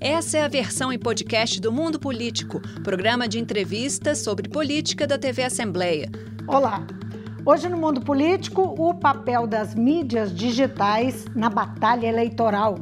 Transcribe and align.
Essa 0.00 0.38
é 0.38 0.44
a 0.44 0.48
versão 0.48 0.92
em 0.92 0.98
podcast 0.98 1.60
do 1.60 1.72
Mundo 1.72 1.98
Político, 1.98 2.60
programa 2.84 3.26
de 3.26 3.40
entrevistas 3.40 4.18
sobre 4.18 4.48
política 4.48 5.08
da 5.08 5.18
TV 5.18 5.42
Assembleia. 5.42 6.08
Olá! 6.46 6.86
Hoje 7.44 7.68
no 7.68 7.76
Mundo 7.76 8.00
Político, 8.00 8.62
o 8.62 8.94
papel 8.94 9.44
das 9.44 9.74
mídias 9.74 10.32
digitais 10.32 11.24
na 11.34 11.50
batalha 11.50 12.06
eleitoral. 12.06 12.78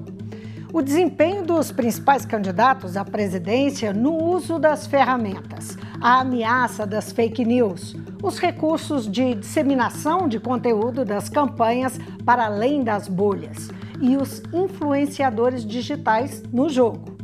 O 0.74 0.82
desempenho 0.82 1.42
dos 1.42 1.72
principais 1.72 2.26
candidatos 2.26 2.98
à 2.98 3.04
presidência 3.04 3.94
no 3.94 4.12
uso 4.12 4.58
das 4.58 4.86
ferramentas, 4.86 5.78
a 5.98 6.20
ameaça 6.20 6.86
das 6.86 7.12
fake 7.12 7.46
news, 7.46 7.96
os 8.22 8.38
recursos 8.38 9.10
de 9.10 9.36
disseminação 9.36 10.28
de 10.28 10.38
conteúdo 10.38 11.02
das 11.02 11.30
campanhas 11.30 11.98
para 12.26 12.44
além 12.44 12.84
das 12.84 13.08
bolhas 13.08 13.70
e 14.00 14.16
os 14.16 14.42
influenciadores 14.52 15.64
digitais 15.64 16.42
no 16.52 16.68
jogo. 16.68 17.16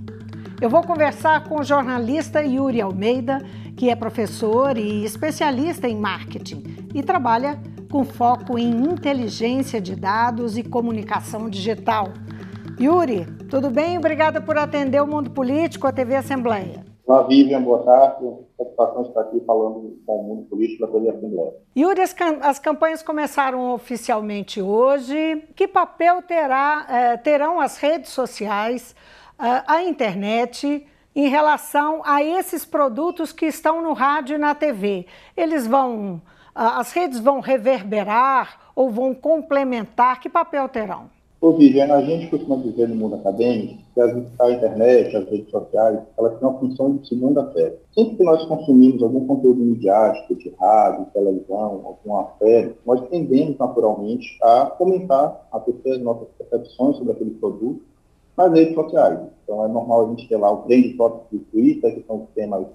Eu 0.60 0.70
vou 0.70 0.82
conversar 0.82 1.44
com 1.44 1.60
o 1.60 1.64
jornalista 1.64 2.40
Yuri 2.40 2.80
Almeida, 2.80 3.38
que 3.76 3.90
é 3.90 3.96
professor 3.96 4.76
e 4.76 5.04
especialista 5.04 5.88
em 5.88 5.96
marketing 5.96 6.62
e 6.94 7.02
trabalha 7.02 7.58
com 7.90 8.04
foco 8.04 8.58
em 8.58 8.70
inteligência 8.70 9.80
de 9.80 9.96
dados 9.96 10.56
e 10.56 10.62
comunicação 10.62 11.50
digital. 11.50 12.08
Yuri, 12.80 13.26
tudo 13.50 13.70
bem? 13.70 13.98
Obrigada 13.98 14.40
por 14.40 14.56
atender 14.56 15.02
o 15.02 15.06
Mundo 15.06 15.30
Político, 15.30 15.86
a 15.86 15.92
TV 15.92 16.16
Assembleia. 16.16 16.84
Olá, 17.06 17.24
Vivian, 17.24 17.62
boa 17.62 17.80
tarde. 17.80 18.24
Satisfação 18.82 19.02
estar 19.02 19.20
aqui 19.20 19.40
falando 19.46 19.98
com 20.04 20.20
o 20.20 20.22
mundo 20.22 20.48
político 20.48 20.86
da 20.86 20.92
TV 20.92 21.10
Assembleia. 21.10 21.52
Yuri, 21.76 22.00
as, 22.00 22.14
as, 22.40 22.58
campanhas 22.58 23.02
começaram 23.02 23.72
oficialmente 23.72 24.60
hoje. 24.60 25.44
Que 25.54 25.68
papel 25.68 26.22
terá, 26.22 26.86
eh, 26.88 27.16
terão 27.18 27.60
as 27.60 27.78
redes 27.78 28.10
sociais, 28.10 28.94
eh, 29.38 29.62
a 29.66 29.82
internet, 29.82 30.86
em 31.14 31.28
relação 31.28 32.02
a 32.04 32.22
esses 32.22 32.64
produtos 32.64 33.32
que 33.32 33.46
estão 33.46 33.82
no 33.82 33.92
rádio 33.92 34.34
e 34.34 34.38
na 34.38 34.54
TV? 34.54 35.06
Eles 35.36 35.66
vão, 35.66 36.20
as 36.54 36.92
redes 36.92 37.20
vão 37.20 37.40
reverberar 37.40 38.72
ou 38.74 38.90
vão 38.90 39.14
complementar? 39.14 40.20
Que 40.20 40.28
papel 40.28 40.68
terão? 40.68 41.10
Ô, 41.42 41.54
Vivian, 41.54 41.92
a 41.92 42.00
gente 42.02 42.30
costuma 42.30 42.54
dizer 42.54 42.88
no 42.88 42.94
mundo 42.94 43.16
acadêmico 43.16 43.76
que 43.92 44.00
a 44.00 44.50
internet, 44.52 45.16
as 45.16 45.28
redes 45.28 45.50
sociais, 45.50 45.98
elas 46.16 46.38
têm 46.38 46.48
uma 46.48 46.56
função 46.60 46.94
de 46.94 47.08
segunda 47.08 47.44
fé. 47.50 47.74
Sempre 47.92 48.18
que 48.18 48.22
nós 48.22 48.44
consumimos 48.44 49.02
algum 49.02 49.26
conteúdo 49.26 49.58
midiático, 49.58 50.36
de 50.36 50.50
rádio, 50.50 51.08
televisão, 51.12 51.82
alguma 51.84 52.28
série, 52.38 52.76
nós 52.86 53.00
tendemos 53.08 53.58
naturalmente 53.58 54.38
a 54.40 54.66
comentar, 54.66 55.48
a 55.50 55.58
ter 55.58 55.90
as 55.90 56.00
nossas 56.00 56.28
percepções 56.38 56.96
sobre 56.98 57.12
aquele 57.12 57.30
produto 57.30 57.82
nas 58.38 58.52
redes 58.52 58.76
sociais. 58.76 59.18
Então 59.42 59.64
é 59.64 59.68
normal 59.68 60.06
a 60.06 60.10
gente 60.10 60.28
ter 60.28 60.36
lá 60.36 60.52
o 60.52 60.58
trend 60.58 60.96
top 60.96 61.24
do 61.32 61.40
Twitter, 61.46 61.92
que 61.92 62.06
são 62.06 62.22
os 62.22 62.28
temas 62.36 62.66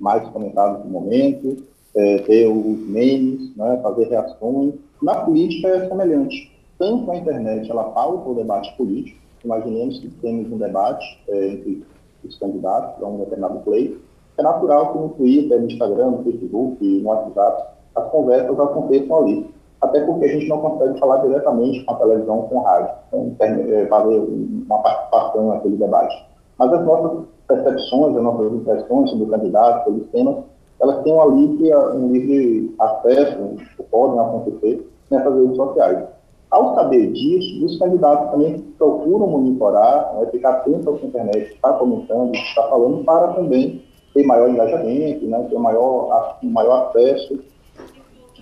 mais 0.00 0.26
comentados 0.30 0.86
no 0.86 0.90
momento, 0.90 1.54
é, 1.94 2.16
ter 2.20 2.46
os 2.46 2.78
memes, 2.88 3.54
né, 3.54 3.78
fazer 3.82 4.08
reações. 4.08 4.72
Na 5.02 5.16
política 5.16 5.68
é 5.68 5.86
semelhante 5.86 6.55
tanto 6.78 7.10
a 7.10 7.16
internet 7.16 7.70
ela 7.70 7.84
pauta 7.84 8.28
o 8.28 8.34
debate 8.34 8.76
político, 8.76 9.18
imaginemos 9.44 9.98
que 9.98 10.08
temos 10.08 10.50
um 10.52 10.58
debate 10.58 11.04
é, 11.28 11.48
entre 11.48 11.84
os 12.24 12.38
candidatos 12.38 13.02
a 13.02 13.06
um 13.06 13.18
determinado 13.18 13.60
pleito, 13.60 14.00
é 14.38 14.42
natural 14.42 14.92
que 14.92 14.98
no 14.98 15.08
Twitter, 15.10 15.60
no 15.60 15.66
Instagram, 15.66 16.10
no 16.10 16.24
Facebook, 16.24 16.84
no 16.84 17.08
WhatsApp, 17.08 17.70
as 17.94 18.10
conversas 18.10 18.60
aconteçam 18.60 19.16
ali. 19.16 19.50
Até 19.80 20.00
porque 20.04 20.24
a 20.24 20.28
gente 20.28 20.48
não 20.48 20.60
consegue 20.60 20.98
falar 20.98 21.18
diretamente 21.18 21.84
com 21.84 21.94
a 21.94 21.96
televisão, 21.96 22.42
com 22.42 22.56
o 22.56 22.62
rádio, 22.62 22.94
então, 23.08 23.46
é, 23.48 23.86
fazer 23.86 24.18
uma 24.18 24.78
participação 24.78 25.48
naquele 25.48 25.76
debate. 25.76 26.26
Mas 26.58 26.72
as 26.72 26.84
nossas 26.84 27.24
percepções, 27.46 28.16
as 28.16 28.22
nossas 28.22 28.52
impressões 28.52 29.10
sobre 29.10 29.24
o 29.24 29.28
candidato, 29.28 29.84
sobre 29.84 30.00
os 30.00 30.08
temas, 30.08 30.36
elas 30.80 31.02
têm 31.02 31.12
uma 31.12 31.26
livre, 31.26 31.74
um 31.74 32.12
livre 32.12 32.74
acesso, 32.78 33.56
podem 33.90 34.20
acontecer 34.20 34.90
nessas 35.10 35.34
redes 35.34 35.56
sociais. 35.56 36.15
Ao 36.56 36.74
saber 36.74 37.12
disso, 37.12 37.66
os 37.66 37.78
candidatos 37.78 38.30
também 38.30 38.58
procuram 38.78 39.26
monitorar, 39.26 40.14
né, 40.14 40.26
ficar 40.30 40.52
atento 40.52 40.88
ao 40.88 40.96
que 40.96 41.04
a 41.04 41.08
internet 41.08 41.52
está 41.52 41.70
comentando, 41.74 42.34
está 42.34 42.62
falando, 42.62 43.04
para 43.04 43.34
também 43.34 43.82
ter 44.14 44.24
maior 44.24 44.48
engajamento, 44.48 45.26
né, 45.26 45.46
ter 45.50 45.58
maior, 45.58 46.38
maior 46.42 46.88
acesso 46.88 47.38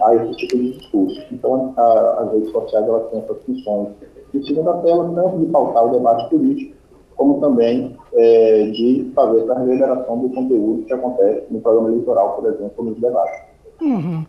a 0.00 0.14
esse 0.14 0.36
tipo 0.36 0.56
de 0.58 0.78
discurso. 0.78 1.20
Então, 1.32 1.74
a, 1.76 2.20
as 2.20 2.32
redes 2.34 2.52
sociais 2.52 2.86
elas 2.86 3.10
têm 3.10 3.18
essas 3.18 3.42
funções 3.42 3.88
de 4.32 4.46
segunda 4.46 4.74
tela, 4.74 5.12
tanto 5.12 5.38
de 5.40 5.46
pautar 5.46 5.84
o 5.84 5.90
debate 5.90 6.30
político, 6.30 6.76
como 7.16 7.40
também 7.40 7.96
é, 8.12 8.66
de 8.66 9.10
fazer 9.12 9.40
essa 9.40 9.58
reverberação 9.58 10.20
do 10.20 10.28
conteúdo 10.28 10.84
que 10.84 10.92
acontece 10.92 11.46
no 11.50 11.60
programa 11.60 11.88
eleitoral, 11.88 12.36
por 12.36 12.46
exemplo, 12.46 12.84
nos 12.84 13.00
debates. 13.00 13.40
Uhum. 13.82 14.24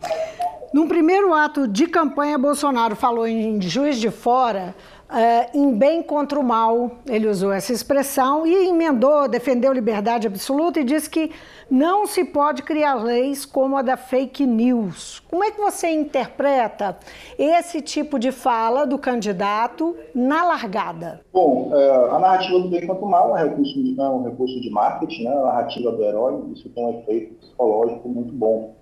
Num 0.72 0.88
primeiro 0.88 1.32
ato 1.32 1.68
de 1.68 1.86
campanha, 1.86 2.36
Bolsonaro 2.36 2.96
falou 2.96 3.26
em 3.26 3.60
Juiz 3.62 3.98
de 3.98 4.10
Fora, 4.10 4.74
uh, 5.08 5.56
em 5.56 5.72
bem 5.72 6.02
contra 6.02 6.38
o 6.38 6.42
mal, 6.42 6.90
ele 7.06 7.28
usou 7.28 7.52
essa 7.52 7.72
expressão 7.72 8.46
e 8.46 8.68
emendou, 8.68 9.28
defendeu 9.28 9.72
liberdade 9.72 10.26
absoluta 10.26 10.80
e 10.80 10.84
disse 10.84 11.08
que 11.08 11.30
não 11.70 12.06
se 12.06 12.24
pode 12.24 12.62
criar 12.62 12.94
leis 12.94 13.44
como 13.44 13.76
a 13.76 13.82
da 13.82 13.96
fake 13.96 14.44
news. 14.44 15.22
Como 15.30 15.44
é 15.44 15.50
que 15.50 15.60
você 15.60 15.88
interpreta 15.88 16.98
esse 17.38 17.80
tipo 17.80 18.18
de 18.18 18.32
fala 18.32 18.84
do 18.86 18.98
candidato 18.98 19.96
na 20.14 20.44
largada? 20.44 21.20
Bom, 21.32 21.70
é, 21.74 22.10
a 22.10 22.18
narrativa 22.18 22.58
do 22.58 22.68
bem 22.68 22.86
contra 22.86 23.04
o 23.04 23.08
mal 23.08 23.36
é 23.36 23.44
um 23.44 23.48
recurso 23.48 23.74
de, 23.82 24.00
é 24.00 24.02
um 24.02 24.24
recurso 24.24 24.60
de 24.60 24.70
marketing, 24.70 25.24
né? 25.24 25.30
a 25.30 25.42
narrativa 25.42 25.92
do 25.92 26.02
herói, 26.02 26.42
isso 26.52 26.68
tem 26.70 26.84
um 26.84 27.00
efeito 27.00 27.34
psicológico 27.34 28.08
muito 28.08 28.32
bom 28.32 28.74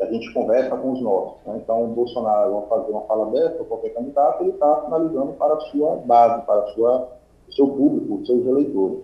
a 0.00 0.06
gente 0.06 0.32
conversa 0.32 0.76
com 0.76 0.92
os 0.92 1.00
nossos. 1.00 1.34
Né? 1.46 1.60
Então, 1.62 1.84
o 1.84 1.88
Bolsonaro 1.88 2.52
vai 2.52 2.66
fazer 2.68 2.92
uma 2.92 3.02
fala 3.02 3.26
dessa, 3.30 3.64
qualquer 3.64 3.90
candidato, 3.90 4.42
ele 4.42 4.50
está 4.50 4.82
finalizando 4.84 5.32
para 5.32 5.54
a 5.54 5.60
sua 5.60 5.96
base, 6.04 6.42
para 6.46 6.64
o 6.74 7.12
seu 7.52 7.68
público, 7.68 8.14
os 8.14 8.26
seus 8.26 8.46
eleitores. 8.46 8.98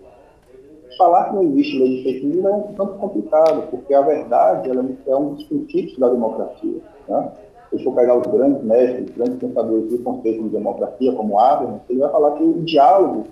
Falar 0.97 1.25
que 1.25 1.35
não 1.35 1.43
existe 1.43 1.77
lei 1.77 1.97
de 1.97 2.03
fake 2.03 2.25
news 2.25 2.45
é 2.45 2.49
um 2.49 2.61
tanto 2.73 2.93
complicado, 2.93 3.69
porque 3.69 3.93
a 3.93 4.01
verdade 4.01 4.69
ela 4.69 4.83
é 5.05 5.15
um 5.15 5.35
dos 5.35 5.43
princípios 5.43 5.97
da 5.99 6.09
democracia. 6.09 6.81
Né? 7.07 7.31
Se 7.69 7.85
eu 7.85 7.91
pegar 7.91 8.17
os 8.17 8.25
grandes 8.25 8.63
mestres, 8.63 9.09
os 9.09 9.15
grandes 9.15 9.37
pensadores 9.37 9.91
do 9.91 9.99
conceito 9.99 10.43
de 10.43 10.49
democracia, 10.49 11.13
como 11.13 11.37
Habermas, 11.37 11.81
ele 11.89 11.99
vai 11.99 12.09
falar 12.09 12.31
que 12.31 12.43
o 12.43 12.63
diálogo 12.63 13.25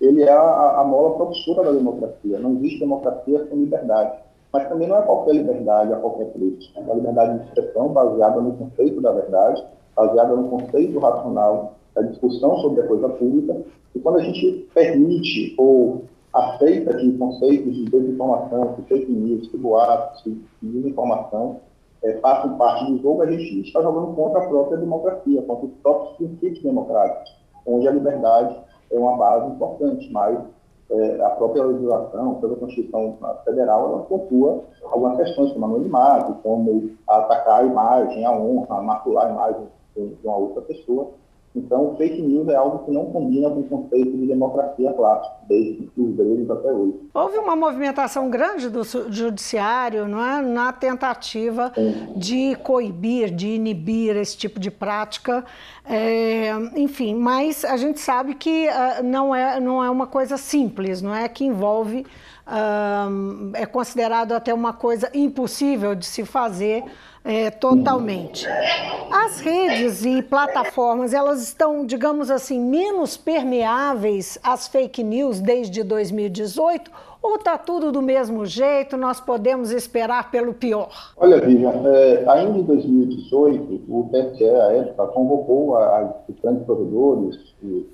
ele 0.00 0.22
é 0.22 0.32
a, 0.32 0.80
a 0.80 0.84
mola 0.84 1.14
propulsora 1.16 1.64
da 1.64 1.72
democracia. 1.72 2.38
Não 2.38 2.52
existe 2.54 2.78
democracia 2.78 3.46
sem 3.48 3.58
liberdade. 3.58 4.18
Mas 4.52 4.68
também 4.68 4.88
não 4.88 4.96
é 4.96 5.02
qualquer 5.02 5.34
liberdade 5.34 5.92
a 5.92 5.96
qualquer 5.96 6.26
preço. 6.26 6.72
É 6.76 6.80
uma 6.80 6.94
liberdade 6.94 7.38
de 7.38 7.44
expressão 7.46 7.88
baseada 7.88 8.40
no 8.40 8.52
conceito 8.54 9.00
da 9.00 9.12
verdade, 9.12 9.64
baseada 9.94 10.34
no 10.34 10.48
conceito 10.48 10.98
racional 10.98 11.74
da 11.94 12.02
discussão 12.02 12.56
sobre 12.58 12.80
a 12.82 12.86
coisa 12.86 13.08
pública. 13.08 13.62
E 13.94 14.00
quando 14.00 14.18
a 14.18 14.22
gente 14.22 14.68
permite 14.74 15.54
ou 15.56 16.04
aceita 16.32 16.96
que 16.96 17.16
conceitos 17.18 17.74
de 17.74 17.84
desinformação, 17.86 18.74
de 18.76 18.82
fake 18.82 19.10
news, 19.10 19.50
de 19.50 19.56
boatos, 19.56 20.22
de 20.24 20.40
desinformação, 20.62 21.60
é, 22.02 22.14
façam 22.14 22.56
parte 22.56 22.90
do 22.90 22.98
jogo, 23.02 23.22
a 23.22 23.30
gente 23.30 23.60
está 23.60 23.82
jogando 23.82 24.14
contra 24.14 24.42
a 24.42 24.48
própria 24.48 24.78
democracia, 24.78 25.42
contra 25.42 25.66
os 25.66 25.72
próprios 25.82 26.16
princípios 26.16 26.62
democráticos, 26.62 27.36
onde 27.66 27.86
a 27.86 27.92
liberdade 27.92 28.56
é 28.90 28.98
uma 28.98 29.16
base 29.16 29.52
importante, 29.52 30.10
mas 30.10 30.38
é, 30.90 31.24
a 31.24 31.30
própria 31.30 31.64
legislação, 31.64 32.34
pela 32.36 32.56
Constituição 32.56 33.16
Federal, 33.44 33.92
ela 33.92 34.02
pontua 34.02 34.64
algumas 34.84 35.16
questões, 35.16 35.52
como 35.52 35.64
anonimato, 35.66 36.34
como 36.42 36.90
atacar 37.08 37.60
a 37.60 37.64
imagem, 37.64 38.24
a 38.24 38.32
honra, 38.32 38.82
macular 38.82 39.26
a 39.26 39.30
imagem 39.30 39.68
de 39.96 40.26
uma 40.26 40.36
outra 40.36 40.62
pessoa. 40.62 41.10
Então, 41.54 41.96
fake 41.96 42.22
news 42.22 42.46
é 42.48 42.54
algo 42.54 42.84
que 42.84 42.92
não 42.92 43.06
combina 43.06 43.50
com 43.50 43.60
o 43.60 43.64
conceito 43.64 44.16
de 44.16 44.26
democracia 44.26 44.92
clássico, 44.92 45.34
desde 45.48 45.90
os 45.96 46.14
gregos 46.14 46.48
até 46.48 46.72
hoje. 46.72 46.94
Houve 47.12 47.38
uma 47.38 47.56
movimentação 47.56 48.30
grande 48.30 48.70
do 48.70 48.84
judiciário 48.84 50.06
não 50.06 50.24
é? 50.24 50.40
na 50.40 50.72
tentativa 50.72 51.72
Sim. 51.74 52.12
de 52.14 52.54
coibir, 52.62 53.34
de 53.34 53.48
inibir 53.48 54.16
esse 54.16 54.36
tipo 54.36 54.60
de 54.60 54.70
prática. 54.70 55.44
É, 55.84 56.52
enfim, 56.76 57.16
mas 57.16 57.64
a 57.64 57.76
gente 57.76 57.98
sabe 57.98 58.34
que 58.34 58.68
uh, 58.68 59.02
não, 59.02 59.34
é, 59.34 59.58
não 59.58 59.82
é 59.82 59.90
uma 59.90 60.06
coisa 60.06 60.36
simples, 60.36 61.02
não 61.02 61.12
é? 61.12 61.28
Que 61.28 61.44
envolve, 61.44 62.06
uh, 62.46 63.50
é 63.54 63.66
considerado 63.66 64.32
até 64.32 64.54
uma 64.54 64.72
coisa 64.72 65.10
impossível 65.12 65.96
de 65.96 66.06
se 66.06 66.24
fazer 66.24 66.84
é, 67.24 67.50
totalmente. 67.50 68.46
As 69.10 69.40
redes 69.40 70.04
e 70.04 70.22
plataformas, 70.22 71.12
elas 71.12 71.42
estão, 71.42 71.84
digamos 71.84 72.30
assim, 72.30 72.60
menos 72.60 73.16
permeáveis 73.16 74.38
às 74.42 74.68
fake 74.68 75.02
news 75.02 75.40
desde 75.40 75.82
2018 75.82 76.90
ou 77.22 77.36
está 77.36 77.58
tudo 77.58 77.92
do 77.92 78.00
mesmo 78.00 78.46
jeito, 78.46 78.96
nós 78.96 79.20
podemos 79.20 79.70
esperar 79.70 80.30
pelo 80.30 80.54
pior? 80.54 80.88
Olha, 81.18 81.38
Vivian, 81.38 81.82
é, 81.84 82.24
ainda 82.26 82.58
em 82.58 82.62
2018, 82.62 83.82
o 83.88 84.08
TSE, 84.10 84.44
a 84.44 84.72
época, 84.72 85.06
convocou 85.08 85.76
as 85.76 86.14
grandes 86.42 86.64
provedores, 86.64 87.38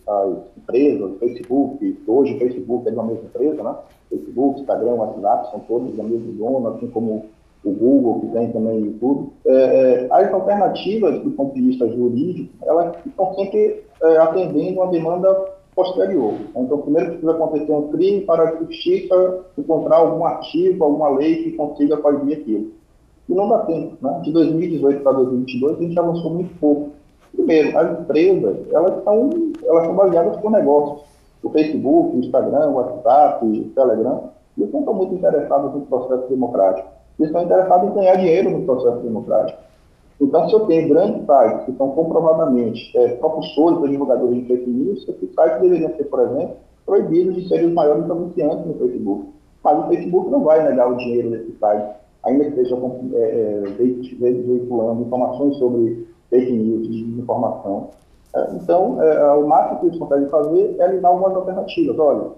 as 0.07 0.57
empresas, 0.57 1.11
o 1.11 1.19
Facebook, 1.19 2.03
hoje 2.07 2.35
o 2.35 2.39
Facebook 2.39 2.87
é 2.87 2.91
de 2.93 2.97
uma 2.97 3.07
mesma 3.07 3.25
empresa, 3.25 3.63
né? 3.65 3.75
Facebook, 4.09 4.61
Instagram, 4.61 4.93
WhatsApp, 4.93 5.51
são 5.51 5.61
todos 5.61 5.97
da 5.97 6.05
mesma 6.05 6.33
zona, 6.39 6.77
assim 6.77 6.87
como 6.87 7.25
o 7.67 7.73
Google, 7.73 8.21
que 8.21 8.27
tem 8.29 8.53
também 8.53 8.83
o 8.83 8.87
YouTube. 8.87 9.33
É, 9.47 9.53
é, 9.53 10.09
as 10.11 10.33
alternativas, 10.33 11.21
do 11.21 11.31
ponto 11.33 11.55
de 11.55 11.63
vista 11.63 11.89
jurídico, 11.89 12.53
elas 12.63 12.95
estão 13.05 13.35
sempre 13.35 13.85
é, 14.03 14.17
atendendo 14.19 14.81
uma 14.81 14.91
demanda 14.91 15.35
posterior. 15.75 16.35
Então, 16.57 16.79
primeiro 16.79 17.11
precisa 17.11 17.33
acontecer 17.33 17.73
um 17.73 17.89
crime 17.89 18.23
para 18.23 18.45
a 18.45 18.57
justiça 18.57 19.41
encontrar 19.59 19.97
algum 19.97 20.25
artigo, 20.25 20.85
alguma 20.85 21.11
lei 21.11 21.45
que 21.45 21.53
consiga 21.53 21.99
fazer 21.99 22.33
aquilo. 22.33 22.71
E 23.29 23.35
não 23.35 23.49
dá 23.49 23.59
tempo. 23.61 23.97
Né? 24.01 24.21
De 24.23 24.33
2018 24.33 25.03
para 25.03 25.13
2022, 25.13 25.79
a 25.79 25.83
gente 25.83 25.99
avançou 25.99 26.31
muito 26.31 26.59
pouco. 26.59 26.91
Primeiro, 27.35 27.77
as 27.77 28.01
empresas, 28.01 28.57
elas 28.73 29.05
são, 29.05 29.31
elas 29.65 29.85
são 29.85 29.95
baseadas 29.95 30.37
por 30.39 30.51
negócios. 30.51 31.03
O 31.43 31.51
Facebook, 31.51 32.17
o 32.17 32.21
Instagram, 32.21 32.71
o 32.71 32.75
WhatsApp, 32.77 33.45
o 33.45 33.65
Telegram, 33.75 34.31
eles 34.57 34.73
não 34.73 34.81
estão 34.81 34.95
muito 34.95 35.15
interessados 35.15 35.75
no 35.75 35.83
processo 35.83 36.27
democrático. 36.29 36.96
Eles 37.19 37.31
estão 37.31 37.43
interessados 37.43 37.91
em 37.91 37.95
ganhar 37.95 38.17
dinheiro 38.17 38.51
no 38.51 38.65
processo 38.65 38.99
democrático. 38.99 39.59
Então, 40.21 40.49
se 40.49 40.55
eu 40.55 40.61
tenho 40.61 40.89
grandes 40.89 41.27
sites 41.27 41.67
que 41.67 41.73
são 41.77 41.91
comprovadamente 41.91 42.97
é, 42.97 43.09
propulsores 43.17 43.79
para 43.79 43.89
divulgadores 43.89 44.35
de 44.35 44.47
fake 44.47 44.71
news, 44.71 45.09
esses 45.09 45.35
sites 45.35 45.61
deveriam 45.61 45.95
ser, 45.95 46.05
por 46.05 46.21
exemplo, 46.21 46.57
proibidos 46.87 47.35
de 47.35 47.49
serem 47.49 47.67
os 47.67 47.75
maiores 47.75 48.11
anunciantes 48.11 48.67
no 48.67 48.75
Facebook. 48.75 49.27
Mas 49.63 49.79
o 49.79 49.89
Facebook 49.89 50.31
não 50.31 50.45
vai 50.45 50.63
negar 50.63 50.91
o 50.91 50.97
dinheiro 50.97 51.31
desses 51.31 51.59
sites, 51.59 51.97
ainda 52.25 52.45
que 52.45 52.51
estejam 52.51 53.11
é, 53.13 53.19
é, 53.19 53.63
veiculando 54.19 55.03
informações 55.03 55.57
sobre 55.57 56.07
fake 56.31 56.53
news, 56.53 56.89
de 56.89 57.05
desinformação. 57.05 57.91
É, 58.35 58.55
então, 58.55 59.03
é, 59.03 59.33
o 59.35 59.47
máximo 59.47 59.81
que 59.81 59.87
eles 59.87 59.99
conseguem 59.99 60.29
fazer 60.29 60.77
é 60.79 60.93
dar 60.99 61.09
algumas 61.09 61.35
alternativas. 61.35 61.99
Olha, 61.99 62.31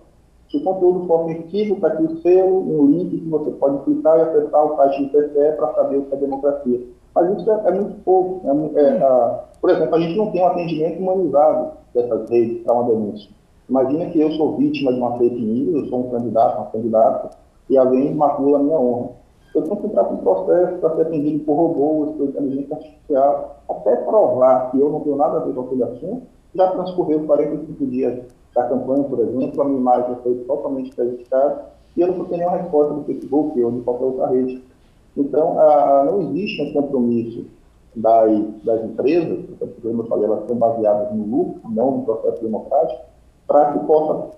se 0.50 0.56
o 0.56 0.62
conteúdo 0.62 1.06
for 1.06 1.24
ofensivo, 1.24 1.74
está 1.74 1.88
aqui 1.88 2.04
o 2.04 2.18
selo, 2.22 2.60
um 2.60 2.86
link 2.86 3.18
que 3.18 3.28
você 3.28 3.50
pode 3.52 3.84
clicar 3.84 4.18
e 4.18 4.22
acessar 4.22 4.64
o 4.64 4.76
site 4.76 5.04
do 5.04 5.08
TCE 5.10 5.56
para 5.56 5.74
saber 5.74 5.96
o 5.98 6.02
que 6.04 6.14
é 6.14 6.18
democracia 6.18 6.98
mas 7.18 7.36
isso 7.36 7.50
é, 7.50 7.62
é 7.66 7.70
muito 7.72 8.02
pouco. 8.04 8.46
É, 8.46 8.80
é, 8.80 9.02
a, 9.02 9.44
por 9.60 9.70
exemplo, 9.70 9.94
a 9.96 10.00
gente 10.00 10.16
não 10.16 10.30
tem 10.30 10.42
um 10.42 10.46
atendimento 10.46 11.00
humanizado 11.00 11.72
dessas 11.92 12.30
redes 12.30 12.62
para 12.62 12.74
uma 12.74 12.84
denúncia. 12.84 13.30
Imagina 13.68 14.06
que 14.06 14.20
eu 14.20 14.30
sou 14.32 14.56
vítima 14.56 14.92
de 14.92 15.00
uma 15.00 15.18
fake 15.18 15.40
news, 15.40 15.74
eu 15.74 15.86
sou 15.86 16.06
um 16.06 16.10
candidato, 16.10 16.58
uma 16.58 16.70
candidata, 16.70 17.30
e 17.68 17.76
alguém 17.76 18.14
macula 18.14 18.58
a 18.58 18.62
minha 18.62 18.78
honra. 18.78 19.10
Eu 19.54 19.62
tenho 19.62 19.76
que 19.76 19.86
entrar 19.86 20.04
com 20.04 20.14
um 20.14 20.18
processo 20.18 20.78
para 20.78 20.94
ser 20.94 21.02
atendido 21.02 21.44
por 21.44 21.54
robôs, 21.54 22.12
por 22.12 22.28
inteligência 22.28 22.76
artificial, 22.76 23.56
até 23.68 23.96
provar 23.96 24.70
que 24.70 24.80
eu 24.80 24.88
não 24.88 25.00
tenho 25.00 25.16
nada 25.16 25.38
a 25.38 25.40
ver 25.40 25.54
com 25.54 25.62
aquele 25.62 25.82
assunto. 25.82 26.22
Já 26.54 26.70
transcorreu 26.70 27.24
45 27.26 27.86
dias 27.86 28.20
da 28.54 28.64
campanha, 28.64 29.04
por 29.04 29.20
exemplo, 29.20 29.62
a 29.62 29.64
minha 29.64 29.80
imagem 29.80 30.16
foi 30.22 30.34
totalmente 30.46 30.94
prejudicada 30.94 31.66
e 31.96 32.00
eu 32.00 32.08
não 32.08 32.24
tenho 32.24 32.38
nenhuma 32.38 32.56
resposta 32.56 32.94
do 32.94 33.04
Facebook 33.04 33.60
ou 33.60 33.72
de 33.72 33.80
qualquer 33.80 34.04
outra 34.04 34.26
rede. 34.28 34.62
Então, 35.16 35.58
a, 35.58 36.00
a, 36.00 36.04
não 36.04 36.22
existe 36.22 36.62
um 36.62 36.72
compromisso 36.72 37.44
das, 37.94 38.30
das 38.64 38.84
empresas, 38.84 39.44
como 39.82 40.02
eu 40.02 40.06
falei, 40.06 40.26
elas 40.26 40.46
são 40.46 40.56
baseadas 40.56 41.12
no 41.14 41.24
lucro, 41.24 41.70
não 41.70 41.98
no 41.98 42.02
processo 42.04 42.42
democrático, 42.42 43.02
para 43.46 43.72
que 43.72 43.86
possa 43.86 44.28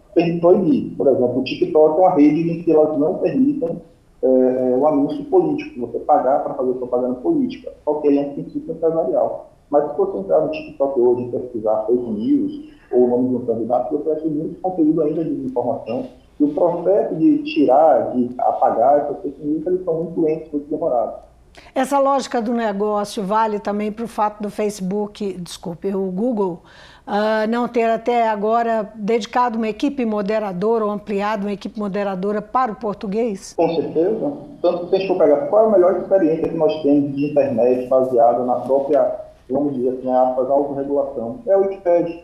proibir. 0.40 0.94
Por 0.96 1.06
exemplo, 1.06 1.40
o 1.40 1.44
TikTok 1.44 1.98
é 1.98 2.00
uma 2.00 2.14
rede 2.14 2.50
em 2.50 2.62
que 2.62 2.72
elas 2.72 2.98
não 2.98 3.18
permitem 3.18 3.80
é, 4.22 4.26
é 4.26 4.76
o 4.76 4.86
anúncio 4.86 5.24
político, 5.24 5.86
você 5.86 5.98
pagar 6.00 6.42
para 6.44 6.54
fazer 6.54 6.74
propaganda 6.74 7.14
política. 7.16 7.72
Ok, 7.86 8.16
é 8.16 8.20
um 8.20 8.34
princípio 8.34 8.72
empresarial. 8.72 9.49
Mas 9.70 9.90
se 9.90 9.96
você 9.96 10.18
entrar 10.18 10.40
no 10.40 10.50
TikTok 10.50 10.98
hoje 10.98 11.22
e 11.22 11.30
pesquisar 11.30 11.84
fake 11.86 12.10
news 12.10 12.70
ou 12.90 13.04
o 13.04 13.08
nome 13.08 13.28
de 13.28 13.34
um 13.36 13.46
candidato, 13.46 13.96
você 13.96 14.10
acha 14.10 14.26
muito 14.26 14.60
conteúdo 14.60 15.02
ainda 15.02 15.24
de 15.24 15.34
desinformação 15.34 16.06
e 16.40 16.44
o 16.44 16.54
processo 16.54 17.14
de 17.16 17.38
tirar, 17.44 18.12
de 18.12 18.30
apagar 18.38 19.00
essas 19.00 19.22
fake 19.22 19.44
news, 19.44 19.66
eles 19.66 19.84
são 19.84 19.94
muito 19.94 20.20
lentos, 20.20 20.50
muito 20.50 20.70
demorados. 20.70 21.30
Essa 21.74 21.98
lógica 21.98 22.40
do 22.40 22.52
negócio 22.52 23.22
vale 23.22 23.58
também 23.58 23.90
para 23.90 24.04
o 24.04 24.08
fato 24.08 24.42
do 24.42 24.50
Facebook, 24.50 25.32
desculpe, 25.34 25.94
o 25.94 26.10
Google, 26.10 26.62
uh, 27.06 27.48
não 27.48 27.66
ter 27.66 27.90
até 27.90 28.28
agora 28.28 28.90
dedicado 28.94 29.58
uma 29.58 29.68
equipe 29.68 30.04
moderadora 30.04 30.84
ou 30.84 30.90
ampliado 30.90 31.46
uma 31.46 31.52
equipe 31.52 31.78
moderadora 31.78 32.40
para 32.40 32.72
o 32.72 32.76
português? 32.76 33.54
Com 33.56 33.74
certeza. 33.74 34.32
Tanto 34.62 34.84
que 34.84 34.90
se 34.90 34.94
a 34.94 34.98
gente 34.98 35.08
for 35.08 35.18
pegar 35.18 35.48
qual 35.48 35.64
é 35.64 35.68
a 35.68 35.72
melhor 35.72 35.96
experiência 35.98 36.48
que 36.48 36.56
nós 36.56 36.82
temos 36.82 37.14
de 37.16 37.30
internet 37.30 37.88
baseada 37.88 38.44
na 38.44 38.54
própria, 38.54 39.29
vamos 39.50 39.74
dizer 39.74 39.90
assim, 39.90 40.10
aspas, 40.10 40.50
autorregulação, 40.50 41.38
é 41.46 41.56
o 41.56 41.60
Wikipedia. 41.60 42.22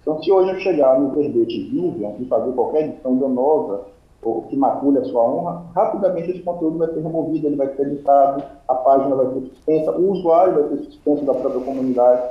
Então, 0.00 0.22
se 0.22 0.32
hoje 0.32 0.50
eu 0.50 0.60
chegar 0.60 0.98
no 0.98 1.10
verbete 1.10 1.64
Vivian 1.64 2.12
e 2.18 2.24
fazer 2.26 2.52
qualquer 2.52 2.88
edição 2.88 3.16
danosa 3.16 3.82
ou 4.22 4.42
que 4.42 4.56
macule 4.56 4.98
a 4.98 5.04
sua 5.04 5.22
honra, 5.22 5.62
rapidamente 5.74 6.30
esse 6.30 6.40
conteúdo 6.40 6.78
vai 6.78 6.88
ser 6.88 7.00
removido, 7.00 7.46
ele 7.46 7.56
vai 7.56 7.68
ser 7.74 7.82
editado, 7.82 8.42
a 8.66 8.74
página 8.74 9.14
vai 9.14 9.26
ser 9.26 9.40
suspensa, 9.48 9.92
o 9.92 10.10
usuário 10.12 10.54
vai 10.54 10.68
ser 10.68 10.84
suspenso 10.84 11.24
da 11.24 11.34
própria 11.34 11.60
comunidade. 11.60 12.22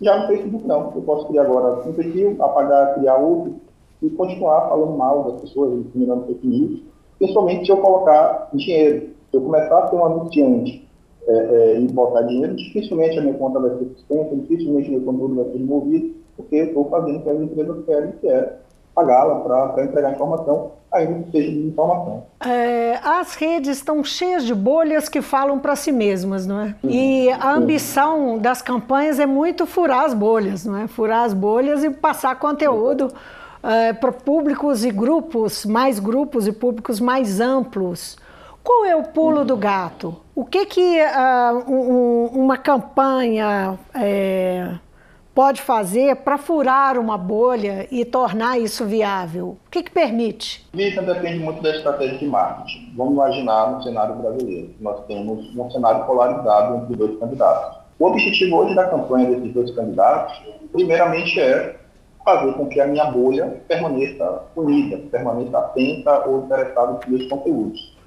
Já 0.00 0.18
no 0.18 0.26
Facebook 0.26 0.66
não, 0.66 0.92
eu 0.94 1.02
posso 1.02 1.26
criar 1.26 1.42
agora 1.42 1.88
um 1.88 1.92
perfil, 1.92 2.36
apagar, 2.40 2.94
criar 2.94 3.16
outro 3.16 3.54
e 4.02 4.10
continuar 4.10 4.68
falando 4.68 4.96
mal 4.96 5.24
das 5.24 5.40
pessoas, 5.42 5.84
disseminando 5.84 6.26
fake 6.26 6.46
news, 6.46 6.80
principalmente 7.18 7.66
se 7.66 7.72
eu 7.72 7.76
colocar 7.76 8.48
dinheiro. 8.52 9.10
Se 9.30 9.36
eu 9.36 9.42
começar 9.42 9.78
a 9.78 9.88
ser 9.88 9.96
um 9.96 10.04
anunciante 10.04 10.89
é, 11.26 11.32
é, 11.32 11.80
e 11.80 11.86
botar 11.88 12.22
dinheiro, 12.22 12.54
dificilmente 12.54 13.18
a 13.18 13.22
minha 13.22 13.34
conta 13.34 13.60
vai 13.60 13.70
ser 13.70 13.84
suspensa, 13.96 14.36
dificilmente 14.36 14.88
o 14.88 14.92
meu 14.92 15.02
conteúdo 15.02 15.34
vai 15.36 15.44
ser 15.46 15.58
removido, 15.58 16.14
porque 16.36 16.56
eu 16.56 16.64
estou 16.66 16.88
fazendo 16.88 17.18
o 17.18 17.22
que 17.22 17.30
as 17.30 17.40
empresas 17.40 17.84
querem, 17.84 18.12
que 18.12 18.28
é 18.28 18.56
pagá-la 18.94 19.40
para 19.40 19.84
entregar 19.84 20.12
informação, 20.12 20.72
ainda 20.92 21.22
que 21.24 21.30
seja 21.30 21.50
de 21.50 21.68
informação. 21.68 22.24
É, 22.44 22.98
as 23.02 23.34
redes 23.34 23.76
estão 23.76 24.02
cheias 24.02 24.44
de 24.44 24.54
bolhas 24.54 25.08
que 25.08 25.22
falam 25.22 25.58
para 25.58 25.76
si 25.76 25.92
mesmas, 25.92 26.46
não 26.46 26.60
é? 26.60 26.74
E 26.82 27.30
a 27.30 27.54
ambição 27.54 28.38
das 28.38 28.60
campanhas 28.60 29.18
é 29.18 29.26
muito 29.26 29.66
furar 29.66 30.04
as 30.04 30.14
bolhas, 30.14 30.64
não 30.64 30.76
é? 30.76 30.88
Furar 30.88 31.24
as 31.24 31.32
bolhas 31.34 31.84
e 31.84 31.90
passar 31.90 32.38
conteúdo 32.38 33.08
é, 33.62 33.92
para 33.92 34.12
públicos 34.12 34.84
e 34.84 34.90
grupos, 34.90 35.64
mais 35.64 35.98
grupos 35.98 36.46
e 36.46 36.52
públicos 36.52 36.98
mais 36.98 37.40
amplos. 37.40 38.16
Qual 38.72 38.84
é 38.84 38.94
o 38.94 39.02
pulo 39.02 39.44
do 39.44 39.56
gato? 39.56 40.14
O 40.32 40.44
que 40.44 40.64
que 40.64 41.00
uh, 41.02 41.68
um, 41.68 42.26
uma 42.26 42.56
campanha 42.56 43.76
é, 43.92 44.74
pode 45.34 45.60
fazer 45.60 46.14
para 46.14 46.38
furar 46.38 46.96
uma 46.96 47.18
bolha 47.18 47.88
e 47.90 48.04
tornar 48.04 48.60
isso 48.60 48.86
viável? 48.86 49.58
O 49.66 49.70
que, 49.72 49.82
que 49.82 49.90
permite? 49.90 50.64
Isso 50.72 51.02
depende 51.02 51.40
muito 51.40 51.60
da 51.60 51.74
estratégia 51.74 52.16
de 52.16 52.26
marketing. 52.26 52.92
Vamos 52.96 53.14
imaginar 53.14 53.72
no 53.72 53.82
cenário 53.82 54.14
brasileiro. 54.14 54.72
Nós 54.80 55.04
temos 55.06 55.52
um 55.58 55.70
cenário 55.72 56.06
polarizado 56.06 56.76
entre 56.76 56.94
dois 56.94 57.18
candidatos. 57.18 57.76
O 57.98 58.06
objetivo 58.06 58.56
hoje 58.56 58.76
da 58.76 58.86
campanha 58.86 59.30
desses 59.30 59.52
dois 59.52 59.74
candidatos, 59.74 60.40
primeiramente, 60.70 61.40
é 61.40 61.74
fazer 62.24 62.52
com 62.52 62.68
que 62.68 62.80
a 62.80 62.86
minha 62.86 63.06
bolha 63.06 63.60
permaneça 63.66 64.44
unida, 64.54 64.96
permaneça 65.10 65.58
atenta 65.58 66.28
ou 66.28 66.44
interessada 66.44 67.00
meus 67.08 67.26
conteúdos. 67.28 67.98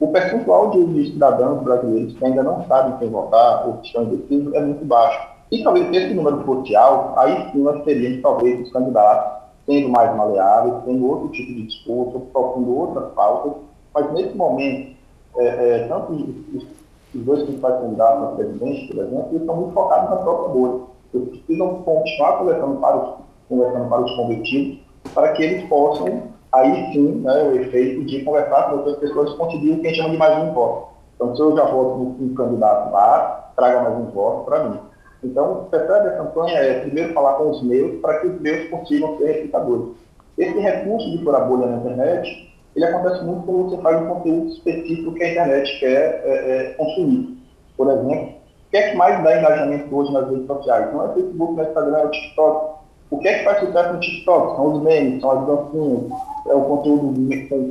O 0.00 0.08
percentual 0.08 0.70
de, 0.70 1.12
cidadãos 1.12 1.62
brasileiros 1.62 2.14
que 2.14 2.24
ainda 2.24 2.42
não 2.42 2.66
sabem 2.66 2.96
quem 2.98 3.10
votar 3.10 3.68
ou 3.68 3.74
que 3.74 3.86
estão 3.86 4.04
indecisos 4.04 4.54
é 4.54 4.60
muito 4.60 4.84
baixo. 4.86 5.28
E 5.52 5.62
talvez 5.62 5.94
esse 5.94 6.14
número 6.14 6.42
fosse 6.44 6.74
alto, 6.74 7.18
aí 7.18 7.50
sim 7.52 7.58
nós 7.58 7.84
teríamos 7.84 8.22
talvez 8.22 8.60
os 8.60 8.72
candidatos 8.72 9.40
sendo 9.66 9.88
mais 9.90 10.16
maleáveis, 10.16 10.82
tendo 10.84 11.06
outro 11.06 11.28
tipo 11.28 11.52
de 11.52 11.66
discurso, 11.66 12.20
propondo 12.32 12.76
outras 12.76 13.12
pautas, 13.12 13.52
mas 13.94 14.12
nesse 14.12 14.36
momento, 14.36 14.96
é, 15.36 15.46
é, 15.46 15.86
tanto 15.88 16.12
os, 16.12 16.62
os, 16.62 17.24
dois 17.24 17.42
principais 17.42 17.80
candidatos 17.80 18.24
a 18.24 18.26
presidente, 18.36 18.86
por 18.86 19.04
exemplo, 19.04 19.28
eles 19.30 19.40
estão 19.40 19.56
muito 19.56 19.72
focados 19.72 20.10
na 20.10 20.16
própria 20.16 20.48
bolha. 20.48 20.80
Eles 21.12 21.28
precisam 21.28 21.74
continuar 21.82 22.38
conversando 22.38 22.80
para 22.80 22.96
os, 22.96 23.14
conversando 23.48 23.88
para 23.88 24.00
os 24.02 24.16
convertidos, 24.16 24.78
para 25.12 25.32
que 25.32 25.42
eles 25.42 25.68
possam, 25.68 26.22
aí 26.52 26.92
sim, 26.92 27.20
né, 27.22 27.42
o 27.42 27.56
efeito 27.60 28.04
de 28.04 28.24
conversar 28.24 28.70
com 28.70 28.76
outras 28.78 28.96
pessoas 28.96 29.34
conseguir 29.34 29.72
o 29.72 29.80
que 29.80 29.86
a 29.86 29.90
gente 29.90 29.98
chama 29.98 30.10
de 30.10 30.16
mais 30.16 30.42
um 30.42 30.52
voto. 30.52 30.88
Então, 31.14 31.36
se 31.36 31.42
eu 31.42 31.56
já 31.56 31.64
voto 31.64 32.16
no, 32.18 32.34
candidato 32.34 32.92
lá, 32.92 33.52
traga 33.56 33.82
mais 33.82 33.96
um 33.96 34.06
voto 34.06 34.44
para 34.44 34.64
mim. 34.64 34.78
Então, 35.22 35.68
percebe 35.70 36.08
a 36.08 36.16
campanha 36.16 36.58
é 36.58 36.80
primeiro 36.80 37.12
falar 37.12 37.34
com 37.34 37.50
os 37.50 37.62
meus 37.62 38.00
para 38.00 38.20
que 38.20 38.26
os 38.28 38.40
meus 38.40 38.70
consigam 38.70 39.18
ser 39.18 39.26
replicadores. 39.26 39.94
Esse 40.38 40.58
recurso 40.58 41.10
de 41.10 41.22
furar 41.22 41.46
bolha 41.46 41.66
na 41.66 41.76
internet, 41.76 42.50
ele 42.74 42.84
acontece 42.84 43.22
muito 43.24 43.42
quando 43.42 43.70
você 43.70 43.82
faz 43.82 44.02
um 44.02 44.06
conteúdo 44.06 44.48
específico 44.48 45.12
que 45.12 45.22
a 45.22 45.30
internet 45.32 45.80
quer 45.80 46.22
é, 46.24 46.30
é, 46.30 46.74
consumir. 46.74 47.38
por 47.76 47.88
exemplo. 47.88 48.40
O 48.40 48.70
que 48.70 48.76
é 48.76 48.90
que 48.90 48.96
mais 48.96 49.22
dá 49.24 49.36
engajamento 49.36 49.94
hoje 49.94 50.12
nas 50.12 50.30
redes 50.30 50.46
sociais? 50.46 50.92
Não 50.92 51.04
é 51.04 51.14
Facebook, 51.14 51.54
não 51.54 51.64
é 51.64 51.66
Instagram, 51.66 51.98
é 51.98 52.06
o 52.06 52.10
TikTok. 52.10 52.69
O 53.10 53.18
que 53.18 53.26
é 53.26 53.38
que 53.38 53.44
faz 53.44 53.58
sucesso 53.58 53.92
no 53.92 54.00
TikTok? 54.00 54.56
São 54.56 54.72
os 54.72 54.82
memes, 54.82 55.20
são 55.20 55.30
as 55.32 55.46
dancinhas, 55.46 56.12
é 56.46 56.54
o 56.54 56.62
conteúdo 56.62 57.14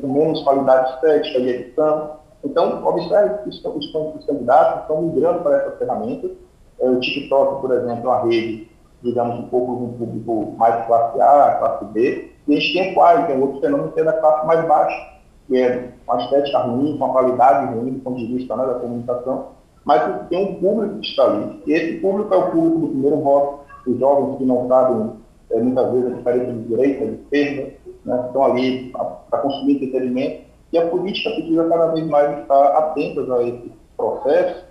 com 0.01 0.07
menos 0.07 0.43
qualidade 0.43 0.95
estética 0.95 1.39
e 1.39 1.49
edição. 1.49 2.11
Então, 2.43 2.85
observe 2.85 3.43
que 3.43 3.49
os, 3.49 3.63
os, 3.63 3.95
os 3.95 4.25
candidatos 4.25 4.81
estão 4.81 5.01
migrando 5.01 5.41
para 5.41 5.57
essas 5.57 5.79
ferramentas. 5.79 6.31
É, 6.79 6.89
o 6.89 6.99
TikTok, 6.99 7.61
por 7.61 7.71
exemplo, 7.71 8.09
é 8.09 8.13
uma 8.13 8.23
rede, 8.25 8.69
digamos, 9.01 9.39
um 9.39 9.47
pouco 9.47 9.71
um 9.71 9.93
público 9.93 10.55
mais 10.57 10.85
classe 10.85 11.21
A, 11.21 11.55
classe 11.59 11.85
B. 11.85 12.31
E 12.47 12.53
a 12.53 12.59
gente 12.59 12.73
tem 12.73 12.91
o 12.91 13.25
que 13.25 13.31
é 13.31 13.35
outro 13.37 13.61
fenômeno 13.61 13.91
que 13.91 13.99
é 13.99 14.03
da 14.03 14.13
classe 14.13 14.45
mais 14.45 14.65
baixa, 14.67 15.19
que 15.47 15.57
é 15.57 15.89
uma 16.05 16.21
estética 16.21 16.59
ruim, 16.59 16.97
com 16.97 17.05
uma 17.05 17.13
qualidade 17.13 17.73
ruim 17.73 17.93
do 17.93 17.99
ponto 17.99 18.17
de 18.17 18.25
vista 18.27 18.55
né, 18.57 18.65
da 18.65 18.73
comunicação, 18.75 19.47
mas 19.85 20.27
tem 20.29 20.51
um 20.51 20.55
público 20.55 20.99
que 20.99 21.07
está 21.07 21.25
ali. 21.25 21.63
E 21.65 21.71
esse 21.71 21.99
público 21.99 22.33
é 22.33 22.37
o 22.37 22.51
público 22.51 22.79
do 22.79 22.87
primeiro 22.87 23.17
voto, 23.17 23.59
os 23.87 23.97
jovens 23.99 24.37
que 24.37 24.45
não 24.45 24.67
sabem 24.67 25.11
é, 25.51 25.59
muitas 25.59 25.91
vezes 25.91 26.11
a 26.11 26.15
diferença 26.15 26.53
de 26.53 26.63
direita, 26.63 27.05
de 27.05 27.13
esquerda, 27.21 27.73
né, 28.05 28.23
estão 28.27 28.43
ali 28.43 28.91
para 29.29 29.39
consumir 29.39 29.75
entretenimento, 29.75 30.49
e 30.71 30.77
a 30.77 30.87
política 30.87 31.31
precisa 31.31 31.67
cada 31.67 31.87
vez 31.87 32.05
mais 32.07 32.39
estar 32.39 32.65
atenta 32.77 33.21
a 33.35 33.43
esse 33.43 33.71
processo, 33.97 34.65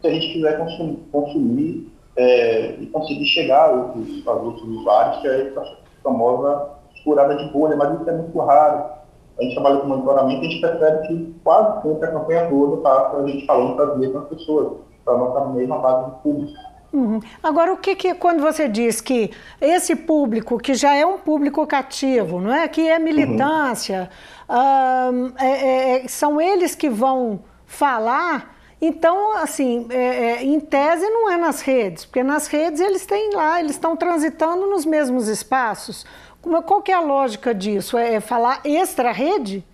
se 0.00 0.06
a 0.06 0.10
gente 0.10 0.32
quiser 0.32 0.58
consumir, 0.58 0.98
consumir 1.12 1.92
é, 2.16 2.74
e 2.80 2.86
conseguir 2.86 3.26
chegar 3.26 3.70
aos 3.70 3.96
outros, 3.96 4.26
aos 4.26 4.42
outros 4.42 4.68
usuários, 4.68 5.22
que 5.22 5.28
é 5.28 5.48
essa 5.48 5.76
famosa 6.02 6.70
furada 7.02 7.36
de 7.36 7.50
bolha, 7.52 7.76
mas 7.76 8.00
isso 8.00 8.10
é 8.10 8.16
muito 8.16 8.38
raro. 8.40 8.94
A 9.38 9.42
gente 9.42 9.54
trabalha 9.54 9.78
com 9.78 9.88
monitoramento 9.88 10.44
e 10.44 10.46
a 10.46 10.50
gente 10.50 10.60
percebe 10.60 11.08
que 11.08 11.34
quase 11.42 11.82
sempre 11.82 12.06
a 12.06 12.12
campanha 12.12 12.48
toda 12.48 12.76
está 12.76 13.16
a 13.16 13.26
gente 13.26 13.46
falando 13.46 13.76
para 13.76 13.84
as 13.86 13.98
mesmas 13.98 14.28
pessoas, 14.28 14.78
para 15.04 15.14
a 15.14 15.18
nossa 15.18 15.48
mesma 15.52 15.78
base 15.78 16.10
de 16.10 16.16
público. 16.22 16.52
Uhum. 16.94 17.20
Agora, 17.42 17.72
o 17.72 17.76
que, 17.76 17.96
que 17.96 18.14
quando 18.14 18.40
você 18.40 18.68
diz 18.68 19.00
que 19.00 19.32
esse 19.60 19.96
público, 19.96 20.58
que 20.58 20.74
já 20.74 20.94
é 20.94 21.04
um 21.04 21.18
público 21.18 21.66
cativo, 21.66 22.40
não 22.40 22.54
é? 22.54 22.68
Que 22.68 22.88
é 22.88 23.00
militância, 23.00 24.08
uhum. 24.48 25.32
é, 25.36 26.04
é, 26.04 26.08
são 26.08 26.40
eles 26.40 26.76
que 26.76 26.88
vão 26.88 27.42
falar. 27.66 28.54
Então, 28.80 29.36
assim, 29.38 29.88
é, 29.90 29.96
é, 29.96 30.44
em 30.44 30.60
tese 30.60 31.04
não 31.10 31.32
é 31.32 31.36
nas 31.36 31.62
redes, 31.62 32.04
porque 32.04 32.22
nas 32.22 32.46
redes 32.46 32.80
eles 32.80 33.04
têm 33.04 33.34
lá, 33.34 33.58
eles 33.58 33.72
estão 33.72 33.96
transitando 33.96 34.68
nos 34.68 34.86
mesmos 34.86 35.26
espaços. 35.26 36.06
Qual 36.40 36.80
que 36.80 36.92
é 36.92 36.94
a 36.94 37.00
lógica 37.00 37.52
disso? 37.52 37.98
É, 37.98 38.14
é 38.14 38.20
falar 38.20 38.60
extra-rede? 38.64 39.64